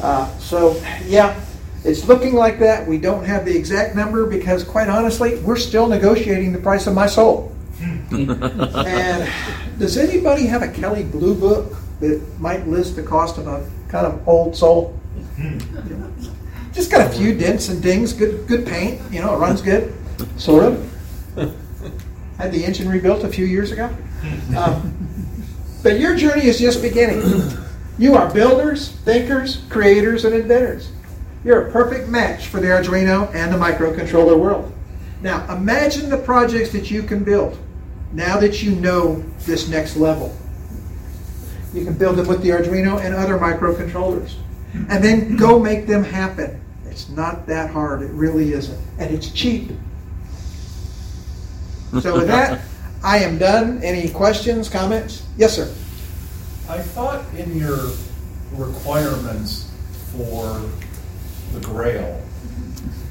[0.00, 1.40] Uh, so, yeah,
[1.84, 2.86] it's looking like that.
[2.86, 6.94] We don't have the exact number because, quite honestly, we're still negotiating the price of
[6.94, 7.54] my soul.
[8.12, 9.28] and
[9.78, 14.06] does anybody have a Kelley Blue Book that might list the cost of a kind
[14.06, 14.98] of old soul?
[16.72, 19.92] Just got a few dents and dings, good good paint, you know, it runs good,
[20.36, 21.54] sort of.
[22.38, 23.94] Had the engine rebuilt a few years ago.
[24.56, 24.96] Um,
[25.82, 27.22] but your journey is just beginning.
[27.98, 30.90] You are builders, thinkers, creators, and inventors.
[31.44, 34.72] You're a perfect match for the Arduino and the microcontroller world.
[35.22, 37.58] Now, imagine the projects that you can build
[38.12, 40.36] now that you know this next level.
[41.72, 44.34] You can build them with the Arduino and other microcontrollers.
[44.74, 46.60] And then go make them happen.
[46.86, 48.78] It's not that hard, it really isn't.
[48.98, 49.70] And it's cheap.
[52.00, 52.60] So, with that,
[53.04, 53.82] I am done.
[53.82, 55.26] Any questions, comments?
[55.36, 55.64] Yes, sir.
[56.68, 57.90] I thought in your
[58.52, 59.70] requirements
[60.12, 60.60] for
[61.52, 62.20] the Grail,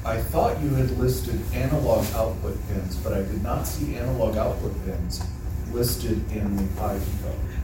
[0.04, 4.72] I thought you had listed analog output pins, but I did not see analog output
[4.84, 5.24] pins
[5.72, 6.98] listed in the Pi.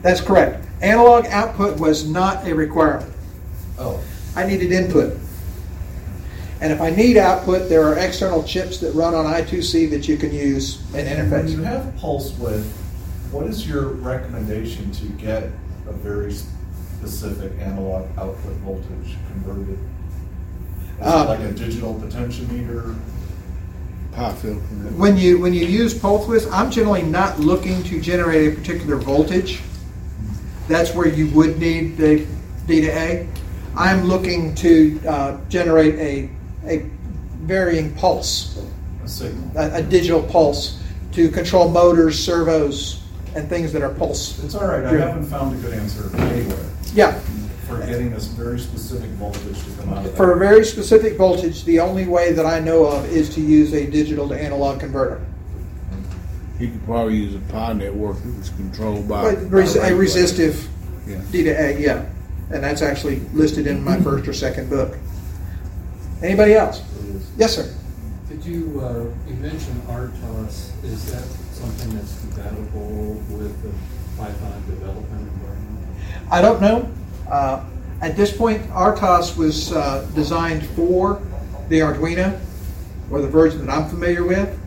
[0.01, 0.65] That's correct.
[0.81, 3.13] Analog output was not a requirement.
[3.77, 4.01] Oh,
[4.35, 5.17] I needed input.
[6.61, 10.17] And if I need output, there are external chips that run on I2C that you
[10.17, 12.69] can use and and when you have pulse width,
[13.31, 15.43] what is your recommendation to get
[15.87, 19.77] a very specific analog output voltage converted?
[21.01, 22.95] Is Uh, it like a digital potentiometer?
[24.11, 24.59] Pie filter.
[24.97, 28.95] When you when you use pulse width, I'm generally not looking to generate a particular
[28.97, 29.61] voltage.
[30.67, 32.25] That's where you would need the
[32.67, 33.27] D to A.
[33.75, 36.29] I'm looking to uh, generate a
[36.67, 36.85] a
[37.43, 38.59] varying pulse,
[39.03, 39.51] A signal?
[39.55, 40.81] a, a digital pulse
[41.13, 43.01] to control motors, servos,
[43.35, 44.43] and things that are pulse.
[44.43, 46.57] It's all right, I haven't found a good answer anywhere
[46.93, 47.17] Yeah,
[47.69, 51.63] for getting this very specific voltage to come out of For a very specific voltage,
[51.65, 55.21] the only way that I know of is to use a digital to analog converter.
[56.59, 59.35] You could probably use a pi network that was controlled by.
[59.35, 59.95] But res- by A regulator.
[59.95, 60.67] resistive
[61.07, 61.21] Yeah.
[61.31, 62.05] D to A, yeah.
[62.51, 64.97] And that's actually listed in my first or second book.
[66.21, 66.81] Anybody else?
[67.37, 67.71] Yes, sir.
[68.27, 71.23] Did you, uh, you mentioned RTOS, is that
[71.53, 73.69] something that's compatible with the
[74.17, 75.87] Python development environment?
[76.31, 76.89] I don't know.
[77.29, 77.63] Uh,
[78.01, 81.21] at this point, RTOS was uh, designed for
[81.67, 82.39] the Arduino,
[83.11, 84.57] or the version that I'm familiar with.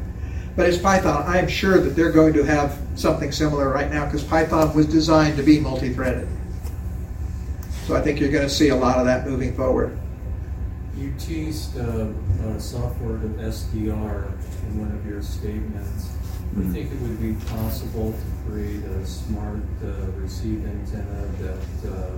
[0.55, 1.25] But it's Python.
[1.27, 4.87] I am sure that they're going to have something similar right now because Python was
[4.87, 6.29] designed to be multi-threaded.
[7.87, 9.99] So I think you're going to see a lot of that moving forward.
[10.97, 12.09] You teased uh,
[12.45, 14.27] uh, software to SDR
[14.69, 16.13] in one of your statements.
[16.55, 19.87] Do you think it would be possible to create a smart uh,
[20.21, 22.11] receive antenna that uh,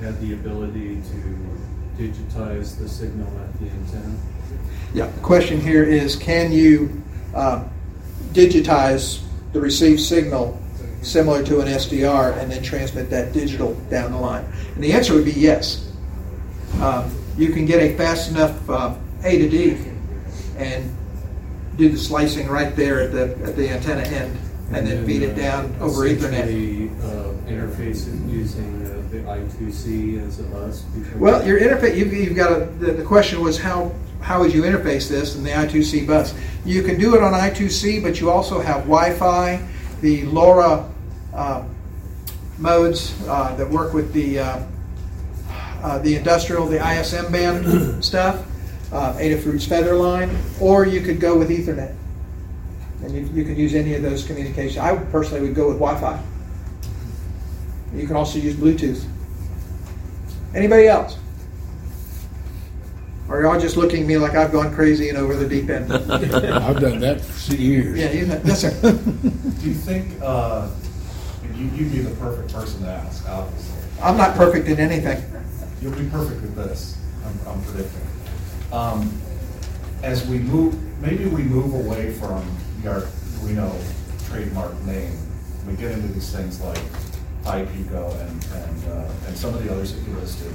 [0.00, 4.14] had the ability to digitize the signal at the antenna?
[4.94, 5.06] Yeah.
[5.06, 7.02] The question here is, can you
[7.34, 7.64] uh,
[8.32, 10.60] digitize the received signal
[11.02, 14.44] similar to an SDR and then transmit that digital down the line?
[14.74, 15.92] And the answer would be yes.
[16.80, 18.94] Um, you can get a fast enough uh,
[19.24, 19.78] A to D
[20.56, 20.94] and
[21.76, 24.38] do the slicing right there at the at the antenna end
[24.72, 26.46] and then feed it uh, down over Ethernet.
[26.46, 30.84] essentially, uh, interface using uh, the I2C as a bus.
[31.16, 34.62] Well, your interface, you've, you've got a, the, the question was how, how would you
[34.62, 36.34] interface this in the I2C bus?
[36.64, 39.66] You can do it on I2C, but you also have Wi-Fi,
[40.00, 40.90] the LoRa
[41.32, 41.64] uh,
[42.58, 44.62] modes uh, that work with the, uh,
[45.82, 48.44] uh, the industrial, the ISM band stuff,
[48.92, 51.94] uh, Adafruit's Featherline, or you could go with Ethernet.
[53.02, 54.78] And you, you could use any of those communications.
[54.78, 56.20] I personally would go with Wi-Fi.
[57.96, 59.04] You can also use Bluetooth.
[60.54, 61.18] Anybody else?
[63.28, 65.92] Or y'all just looking at me like I've gone crazy and over the deep end?
[66.12, 67.98] I've done that for years.
[67.98, 68.70] Yeah, you, yes, sir.
[68.80, 70.68] Do you think, uh,
[71.54, 73.76] you, you'd be the perfect person to ask, obviously.
[74.02, 75.22] I'm not perfect in anything.
[75.80, 78.06] You'll be perfect at this, I'm, I'm predicting.
[78.72, 79.20] Um,
[80.02, 82.44] as we move, maybe we move away from
[82.82, 83.74] the Arduino
[84.28, 85.18] trademark name.
[85.66, 86.78] We get into these things like
[87.46, 90.52] iPico and, and, uh, and some of the others that you listed,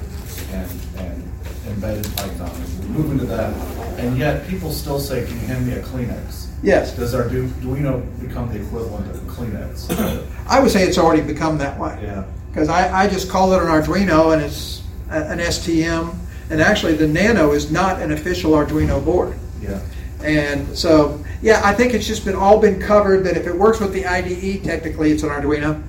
[0.52, 1.32] and, and
[1.68, 2.52] embedded Python.
[2.82, 3.54] We move into that,
[4.00, 6.48] and yet people still say, can you hand me a Kleenex?
[6.64, 6.96] Yes.
[6.96, 10.28] Does our Ardu- Arduino become the equivalent of Kleenex?
[10.48, 11.98] I would say it's already become that way.
[12.04, 12.26] Yeah.
[12.52, 16.16] Because I, I just call it an Arduino and it's a- an STM.
[16.50, 19.38] And actually, the Nano is not an official Arduino board.
[19.62, 19.80] Yeah.
[20.22, 23.80] And so, yeah, I think it's just been all been covered that if it works
[23.80, 25.82] with the IDE, technically it's an Arduino.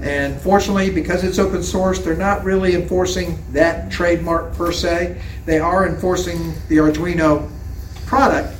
[0.00, 5.20] And fortunately, because it's open source, they're not really enforcing that trademark per se.
[5.46, 7.50] They are enforcing the Arduino
[8.06, 8.54] product,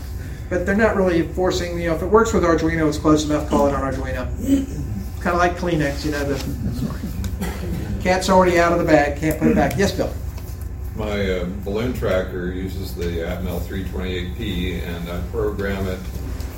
[0.49, 3.49] but they're not really enforcing, you know, if it works with Arduino, it's close enough,
[3.49, 4.27] call it an Arduino.
[5.21, 9.49] Kind of like Kleenex, you know, the cat's already out of the bag, can't put
[9.49, 9.75] it back.
[9.77, 10.13] Yes, Bill?
[10.97, 15.99] My uh, balloon tracker uses the Atmel 328P, and I program it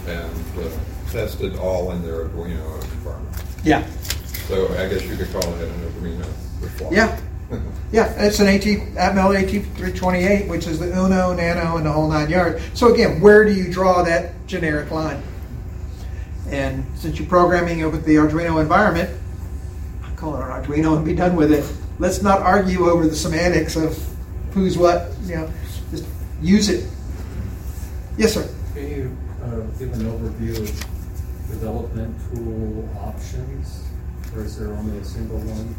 [0.06, 0.68] and uh,
[1.10, 3.44] test it all in their Arduino environment.
[3.64, 3.86] Yeah.
[4.48, 6.26] So I guess you could call it an Arduino
[6.60, 6.92] with flaws.
[6.92, 7.20] Yeah.
[7.92, 12.28] Yeah, it's an AT, Atmel AT328, which is the Uno, Nano, and the whole nine
[12.28, 12.60] yards.
[12.74, 15.22] So again, where do you draw that generic line?
[16.48, 19.08] And since you're programming it with the Arduino environment,
[20.02, 21.64] I call it an Arduino and be done with it.
[22.00, 23.96] Let's not argue over the semantics of
[24.52, 25.50] who's what, you know,
[25.92, 26.06] just
[26.42, 26.90] use it.
[28.18, 28.48] Yes, sir.
[28.74, 33.85] Can you uh, give an overview of development tool options?
[34.36, 35.74] Or is there only a single one?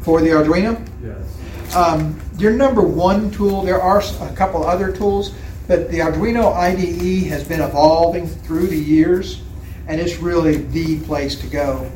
[0.00, 1.76] For the Arduino, Yes.
[1.76, 5.34] Um, your number one tool, there are a couple other tools,
[5.66, 9.42] but the Arduino IDE has been evolving through the years,
[9.86, 11.90] and it's really the place to go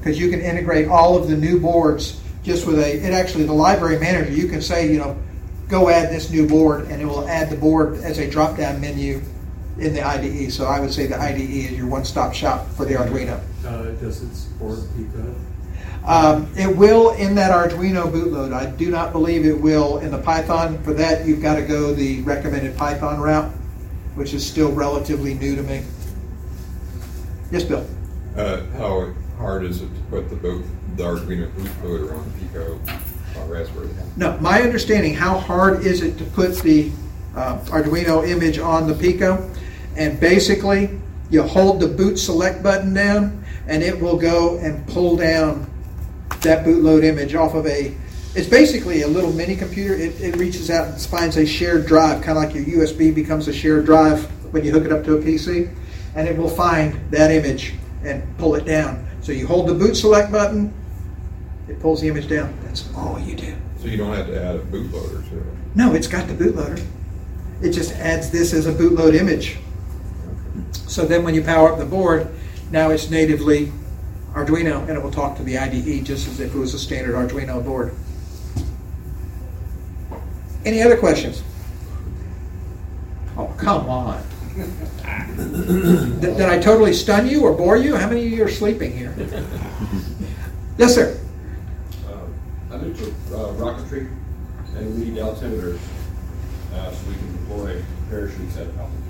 [0.00, 2.96] because you can integrate all of the new boards just with a.
[2.96, 5.16] It actually, the library manager, you can say, you know,
[5.68, 9.20] go add this new board, and it will add the board as a drop-down menu
[9.78, 10.50] in the IDE.
[10.52, 13.40] So I would say the IDE is your one-stop shop for the Arduino.
[13.64, 15.34] Uh, Does it support Pico?
[16.06, 18.52] Um, it will in that Arduino bootloader.
[18.52, 20.80] I do not believe it will in the Python.
[20.84, 23.50] For that, you've got to go the recommended Python route,
[24.14, 25.82] which is still relatively new to me.
[27.50, 27.84] Yes, Bill.
[28.36, 30.64] Uh, how hard is it to put the boot,
[30.96, 32.80] the Arduino bootloader on the Pico
[33.36, 33.88] uh, Raspberry?
[34.16, 36.90] No, my understanding, how hard is it to put the
[37.34, 39.50] uh, Arduino image on the Pico?
[39.96, 41.00] And basically,
[41.30, 45.70] you hold the boot select button down, and it will go and pull down
[46.42, 47.94] that bootload image off of a.
[48.34, 49.94] It's basically a little mini computer.
[49.94, 53.48] It, it reaches out and finds a shared drive, kind of like your USB becomes
[53.48, 55.74] a shared drive when you hook it up to a PC,
[56.14, 57.74] and it will find that image
[58.04, 59.06] and pull it down.
[59.22, 60.72] So you hold the boot select button,
[61.68, 62.56] it pulls the image down.
[62.62, 63.56] That's all you do.
[63.80, 65.44] So you don't have to add a bootloader to it.
[65.74, 66.84] No, it's got the bootloader.
[67.62, 69.58] It just adds this as a bootload image.
[70.96, 72.26] So then when you power up the board,
[72.70, 73.70] now it's natively
[74.32, 77.14] Arduino and it will talk to the IDE just as if it was a standard
[77.14, 77.94] Arduino board.
[80.64, 81.42] Any other questions?
[83.36, 84.24] Oh, come on.
[86.18, 87.94] did, did I totally stun you or bore you?
[87.94, 89.14] How many of you are sleeping here?
[90.78, 91.20] yes, sir.
[92.08, 94.10] Uh, I'm into uh, rocketry,
[94.74, 95.78] and we need altimeters,
[96.72, 99.05] uh, so we can deploy parachutes at altitude,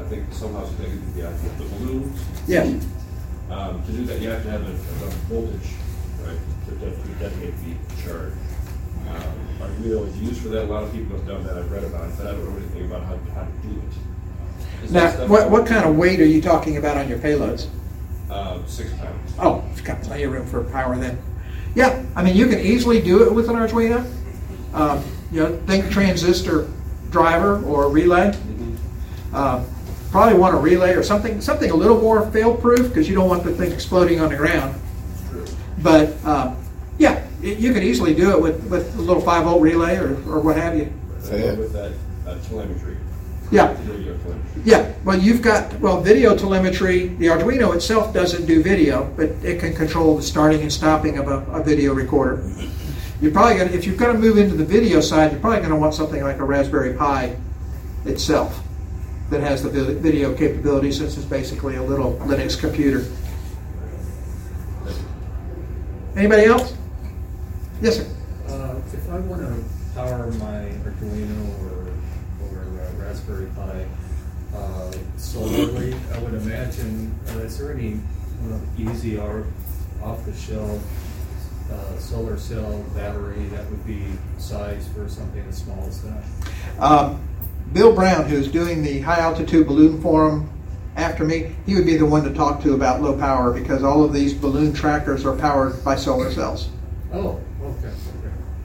[0.00, 2.20] I think somehow is connected to the, idea of the balloons.
[2.46, 2.86] Yes.
[3.50, 5.70] Um, to do that, you have to have a- enough voltage,
[6.24, 6.74] right, to
[7.18, 8.32] detonate the charge.
[9.08, 11.84] Um, Arduino is used for that, a lot of people have done that, I've read
[11.84, 14.84] about it, but I don't know anything about how, how to do it.
[14.84, 17.66] Is Now, what, what kind of weight are you talking about on your payloads?
[18.30, 19.34] Uh, six pounds.
[19.38, 21.18] Oh, it's got plenty of room for power then.
[21.74, 24.10] Yeah, I mean, you can easily do it with an Arduino.
[24.72, 26.68] Um, you know, think transistor
[27.10, 28.34] driver or relay.
[29.32, 29.64] Uh,
[30.10, 33.44] probably want a relay or something, something a little more fail-proof because you don't want
[33.44, 34.80] the thing exploding on the ground.
[35.78, 36.56] But um,
[36.98, 40.14] yeah, y- you could easily do it with, with a little five volt relay or,
[40.28, 40.92] or what have you.
[41.30, 41.54] Yeah.
[41.54, 41.92] With that
[42.26, 42.96] uh, telemetry.
[43.52, 44.36] Yeah, telemetry.
[44.64, 44.92] yeah.
[45.04, 47.08] Well, you've got well video telemetry.
[47.08, 51.28] The Arduino itself doesn't do video, but it can control the starting and stopping of
[51.28, 52.42] a, a video recorder.
[53.20, 55.70] You're probably gonna, if you're going to move into the video side, you're probably going
[55.70, 57.36] to want something like a Raspberry Pi
[58.06, 58.62] itself
[59.30, 63.04] that has the video capability, since it's basically a little Linux computer.
[66.16, 66.74] Anybody else?
[67.80, 68.06] Yes, sir.
[68.48, 71.92] Uh, if I want to power my Arduino or,
[72.42, 73.86] or uh, Raspberry Pi
[74.56, 78.00] uh, solarly, I would imagine, uh, is there any
[78.50, 80.82] uh, easy off-the-shelf
[81.70, 84.04] uh, solar cell battery that would be
[84.38, 86.24] sized for something as small as that?
[86.80, 87.22] Um,
[87.72, 90.50] Bill Brown, who's doing the high altitude balloon forum
[90.96, 94.04] after me, he would be the one to talk to about low power because all
[94.04, 96.68] of these balloon trackers are powered by solar cells.
[97.12, 97.94] Oh, okay, okay.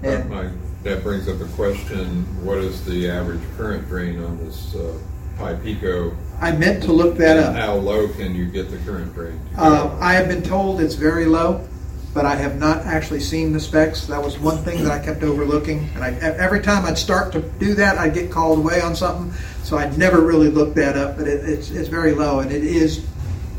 [0.01, 0.49] That And might-
[0.83, 4.93] That brings up a question, what is the average current drain on this uh,
[5.39, 6.15] Pi Pico?
[6.39, 7.55] I meant to look that up.
[7.55, 9.39] How low can you get the current drain?
[9.57, 11.67] Uh, I have been told it's very low,
[12.15, 14.07] but I have not actually seen the specs.
[14.07, 15.89] That was one thing that I kept overlooking.
[15.95, 19.33] And I, every time I'd start to do that, I'd get called away on something.
[19.63, 22.63] So I'd never really looked that up, but it, it's, it's very low and it
[22.63, 23.05] is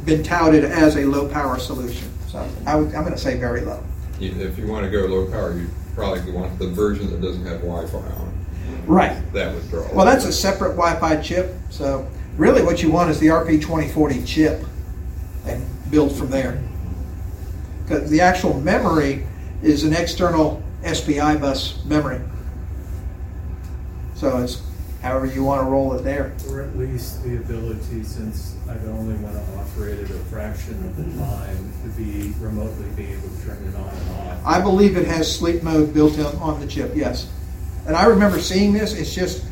[0.07, 2.09] been touted as a low power solution.
[2.29, 3.85] So I would, I'm going to say very low.
[4.21, 7.61] If you want to go low power, you probably want the version that doesn't have
[7.61, 8.33] Wi-Fi on
[8.87, 9.13] Right.
[9.13, 9.33] it.
[9.35, 9.87] That would draw.
[9.93, 11.53] Well, that's a separate Wi-Fi chip.
[11.69, 12.09] So
[12.39, 14.65] really, what you want is the RP2040 chip,
[15.45, 16.63] and build from there.
[17.87, 19.25] Because the actual memory
[19.63, 22.21] is an external SPI bus memory.
[24.17, 24.63] So it's
[25.03, 26.35] however you want to roll it there.
[26.51, 30.97] Or at least the ability, since I only want to operate it a fraction of
[30.97, 34.41] the time, to be remotely be able to turn it on and off.
[34.45, 36.93] I believe it has sleep mode built in on the chip.
[36.97, 37.31] Yes,
[37.87, 38.95] and I remember seeing this.
[38.95, 39.45] It's just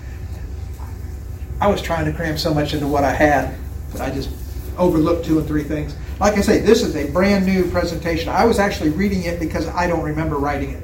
[1.61, 3.55] I was trying to cram so much into what I had
[3.93, 4.31] that I just
[4.77, 5.95] overlooked two and three things.
[6.21, 8.29] Like I say, this is a brand new presentation.
[8.29, 10.83] I was actually reading it because I don't remember writing it.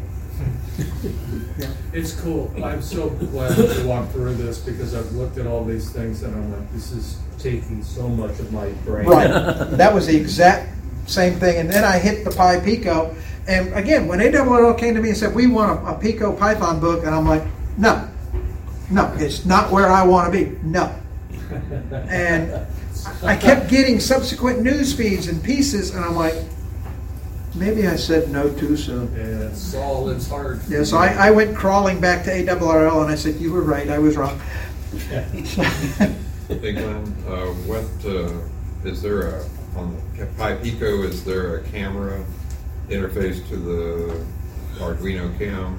[1.58, 1.68] Yeah.
[1.92, 2.52] It's cool.
[2.64, 6.34] I'm so glad to walk through this because I've looked at all these things and
[6.34, 9.06] I'm like, this is taking so much of my brain.
[9.06, 9.28] Right.
[9.28, 10.74] that was the exact
[11.06, 11.58] same thing.
[11.58, 13.14] And then I hit the Pi Pico.
[13.46, 16.80] And again, when ARRL came to me and said, we want a, a Pico Python
[16.80, 17.42] book, and I'm like,
[17.76, 18.08] no,
[18.90, 20.56] no, it's not where I want to be.
[20.62, 20.94] No.
[21.92, 22.66] And
[23.22, 26.34] I kept getting subsequent news feeds and pieces, and I'm like,
[27.54, 29.14] maybe I said no too soon.
[29.14, 30.60] And Saul, it's hard.
[30.68, 30.96] Yeah, so.
[30.96, 34.16] I, I went crawling back to ARRL and I said, you were right, I was
[34.16, 34.40] wrong.
[36.50, 38.32] Hey Glen, uh, what, uh,
[38.82, 39.44] is there a,
[39.76, 42.24] on the Pi Pico, is there a camera
[42.88, 44.26] interface to the
[44.80, 45.78] Arduino cam?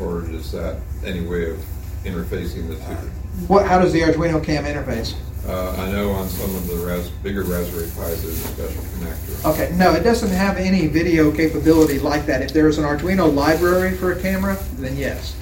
[0.00, 1.58] Or is that any way of
[2.04, 3.10] interfacing the two?
[3.48, 5.16] what, how does the Arduino cam interface?
[5.46, 9.52] Uh, I know on some of the ras, bigger Raspberry Pis, there's a special connector.
[9.52, 12.42] Okay, no, it doesn't have any video capability like that.
[12.42, 15.34] If there's an Arduino library for a camera, then yes.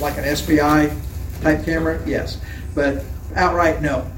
[0.00, 0.96] Like an SPI
[1.42, 2.40] type camera, yes.
[2.74, 3.04] But
[3.34, 4.10] outright, no.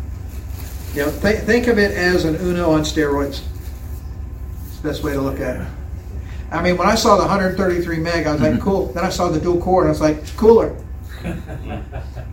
[0.94, 3.42] You know, th- think of it as an Uno on steroids.
[4.66, 5.66] It's the best way to look at it.
[6.52, 8.86] I mean, when I saw the 133 meg, I was like, cool.
[8.92, 10.76] Then I saw the dual core, and I was like, cooler.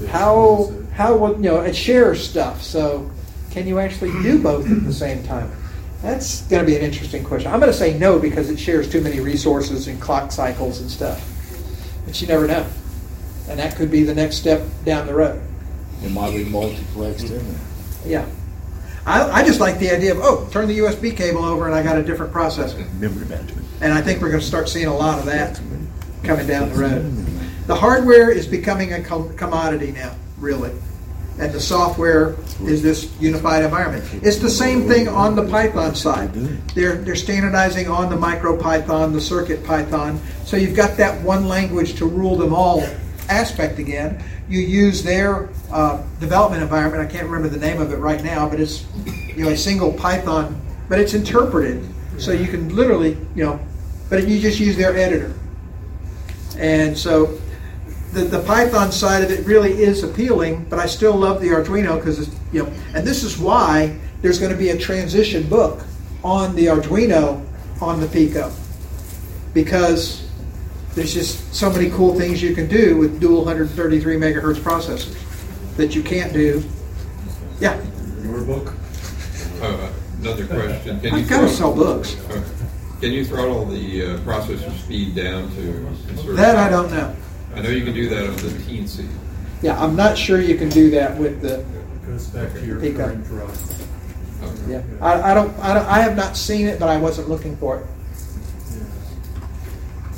[0.00, 0.94] yeah, How yeah.
[0.94, 2.62] how would you know it shares stuff?
[2.62, 3.08] So
[3.50, 5.50] can you actually do both at the same time?
[6.02, 7.52] That's going to be an interesting question.
[7.52, 10.90] I'm going to say no because it shares too many resources and clock cycles and
[10.90, 11.28] stuff.
[12.04, 12.66] But you never know,
[13.48, 15.40] and that could be the next step down the road.
[16.02, 17.60] It might be multiplexed in there.
[18.04, 18.26] Yeah.
[19.06, 21.82] I, I just like the idea of, oh, turn the USB cable over and I
[21.82, 22.92] got a different processor.
[22.94, 23.66] Memory management.
[23.80, 25.60] And I think we're going to start seeing a lot of that
[26.24, 27.02] coming down the road.
[27.02, 27.66] Mm-hmm.
[27.66, 30.72] The hardware is becoming a commodity now, really.
[31.42, 34.04] And the software is this unified environment.
[34.22, 36.32] It's the same thing on the Python side.
[36.32, 40.20] They're, they're standardizing on the MicroPython, the CircuitPython.
[40.46, 42.86] So you've got that one language to rule them all
[43.28, 44.22] aspect again.
[44.48, 47.02] You use their uh, development environment.
[47.02, 48.86] I can't remember the name of it right now, but it's
[49.34, 51.84] you know a single Python, but it's interpreted,
[52.18, 53.58] so you can literally you know,
[54.10, 55.34] but you just use their editor.
[56.56, 57.40] And so
[58.12, 61.96] the, the Python side of it really is appealing, but I still love the Arduino
[61.96, 65.82] because it's, you know, and this is why there's going to be a transition book
[66.22, 67.44] on the Arduino
[67.80, 68.52] on the Pico
[69.54, 70.28] because
[70.94, 75.16] there's just so many cool things you can do with dual 133 megahertz processors
[75.76, 76.62] that you can't do.
[77.60, 77.82] Yeah,
[78.22, 78.74] Your book?
[79.60, 79.90] Uh,
[80.20, 81.00] Another question.
[81.00, 82.16] Can you I've got to sell books.
[82.30, 82.44] Okay.
[83.00, 86.34] Can you throttle the uh, processor speed down to?
[86.36, 87.16] That I don't know.
[87.54, 89.08] I know you can do that on the Teensy.
[89.60, 91.64] Yeah, I'm not sure you can do that with the.
[92.06, 93.04] Goes back to your Pico.
[93.04, 93.50] current drug.
[94.42, 94.72] Okay.
[94.72, 95.56] Yeah, I, I don't.
[95.58, 95.86] I don't.
[95.86, 97.86] I have not seen it, but I wasn't looking for it.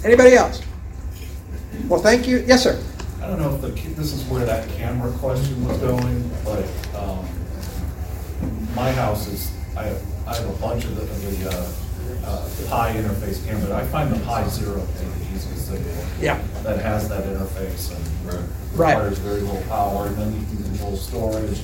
[0.05, 0.63] Anybody else?
[1.89, 2.45] Well, thank you.
[2.47, 2.83] Yes, sir.
[3.23, 6.65] I don't know if the, ca- this is where that camera question was going, but,
[6.95, 7.27] um,
[8.75, 11.73] my house is, I have, I have a bunch of the, of the, uh,
[12.31, 13.75] uh, Pi interface camera.
[13.77, 15.24] I find the Pi Zero to be
[15.69, 16.21] the easiest.
[16.21, 16.41] Yeah.
[16.63, 18.41] That has that interface and Right.
[18.75, 18.95] Right.
[18.95, 21.61] requires very little power, and then you can control storage,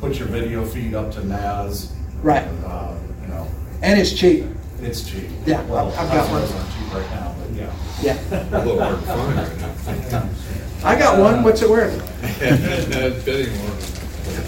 [0.00, 1.92] put your video feed up to NAS.
[2.22, 2.46] Right.
[2.64, 3.46] Uh, you know,
[3.82, 4.44] And it's cheap.
[4.80, 5.28] it's cheap.
[5.46, 6.40] Yeah, Well, I've got one.
[6.42, 7.72] Pi Zero's not cheap right now, but yeah.
[8.02, 8.58] Yeah.
[8.58, 10.28] A little hard to find right now.
[10.84, 11.42] I got one.
[11.42, 11.98] What's it worth?
[13.24, 13.70] Bidding war.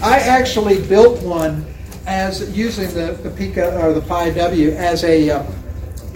[0.02, 1.64] I actually built one
[2.06, 5.43] as using the, the Pico or the Pi W as a, uh,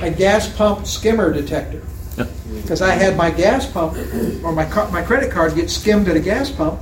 [0.00, 1.82] a gas pump skimmer detector.
[2.62, 3.96] Because I had my gas pump
[4.44, 6.80] or my car, my credit card get skimmed at a gas pump,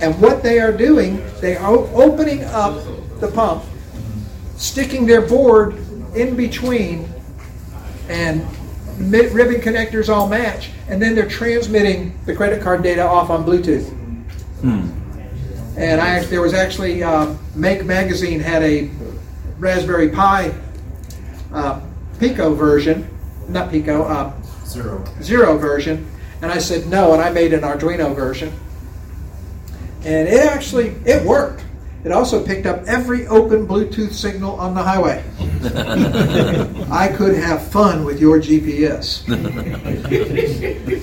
[0.00, 2.82] and what they are doing, they are opening up
[3.20, 3.64] the pump,
[4.56, 5.74] sticking their board
[6.14, 7.08] in between,
[8.08, 8.40] and
[8.98, 13.94] ribbon connectors all match, and then they're transmitting the credit card data off on Bluetooth.
[15.76, 18.90] And I, there was actually, uh, Make Magazine had a
[19.58, 20.52] Raspberry Pi
[21.52, 21.80] uh,
[22.18, 23.08] Pico version,
[23.48, 24.32] not Pico, uh,
[24.68, 25.04] Zero.
[25.22, 26.06] Zero version,
[26.42, 28.52] and I said no, and I made an Arduino version.
[30.04, 31.64] And it actually, it worked.
[32.04, 35.24] It also picked up every open Bluetooth signal on the highway.
[36.90, 39.24] I could have fun with your GPS.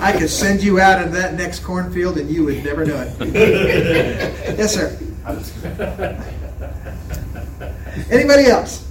[0.00, 4.32] I could send you out into that next cornfield and you would never know it.
[4.58, 4.96] Yes, sir.
[8.10, 8.90] Anybody else?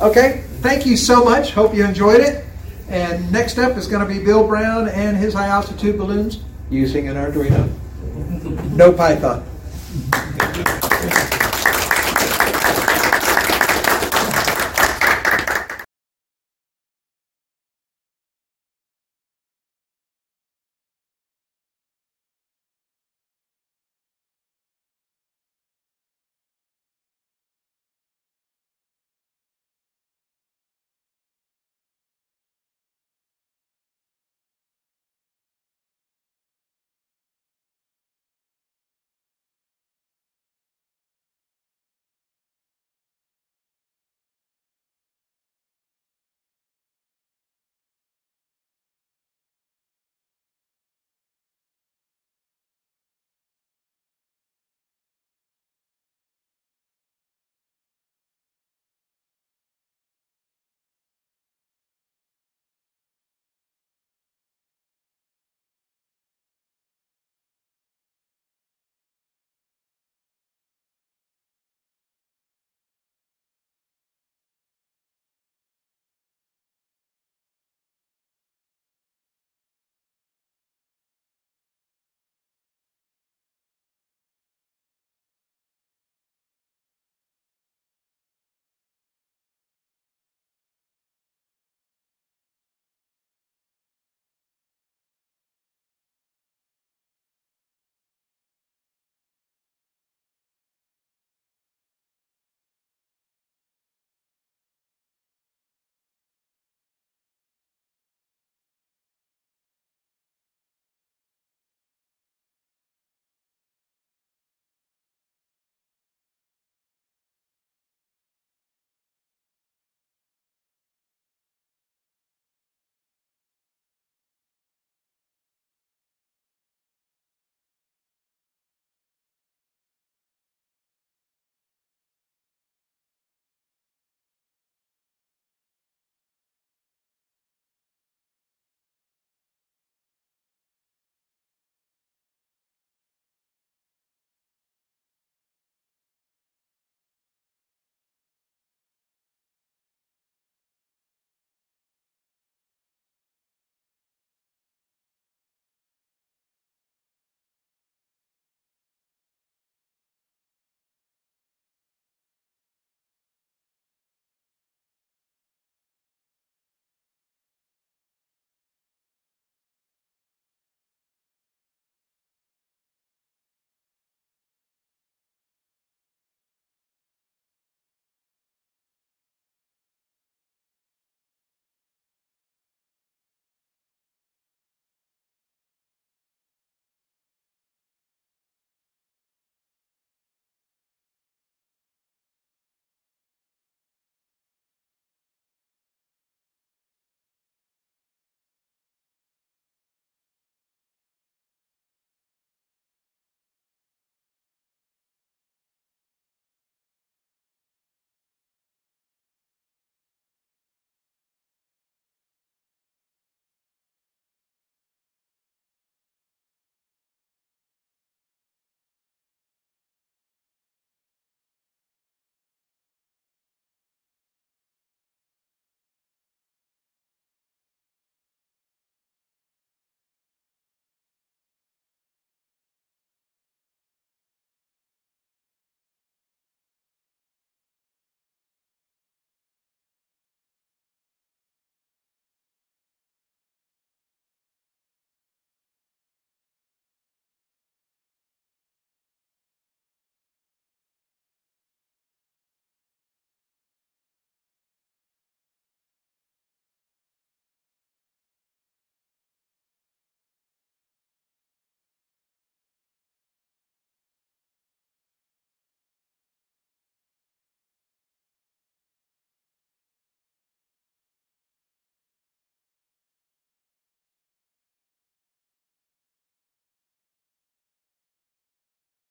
[0.00, 1.50] Okay, thank you so much.
[1.52, 2.44] Hope you enjoyed it.
[2.88, 6.40] And next up is going to be Bill Brown and his high altitude balloons
[6.70, 7.68] using an Arduino.
[8.72, 9.44] No Python.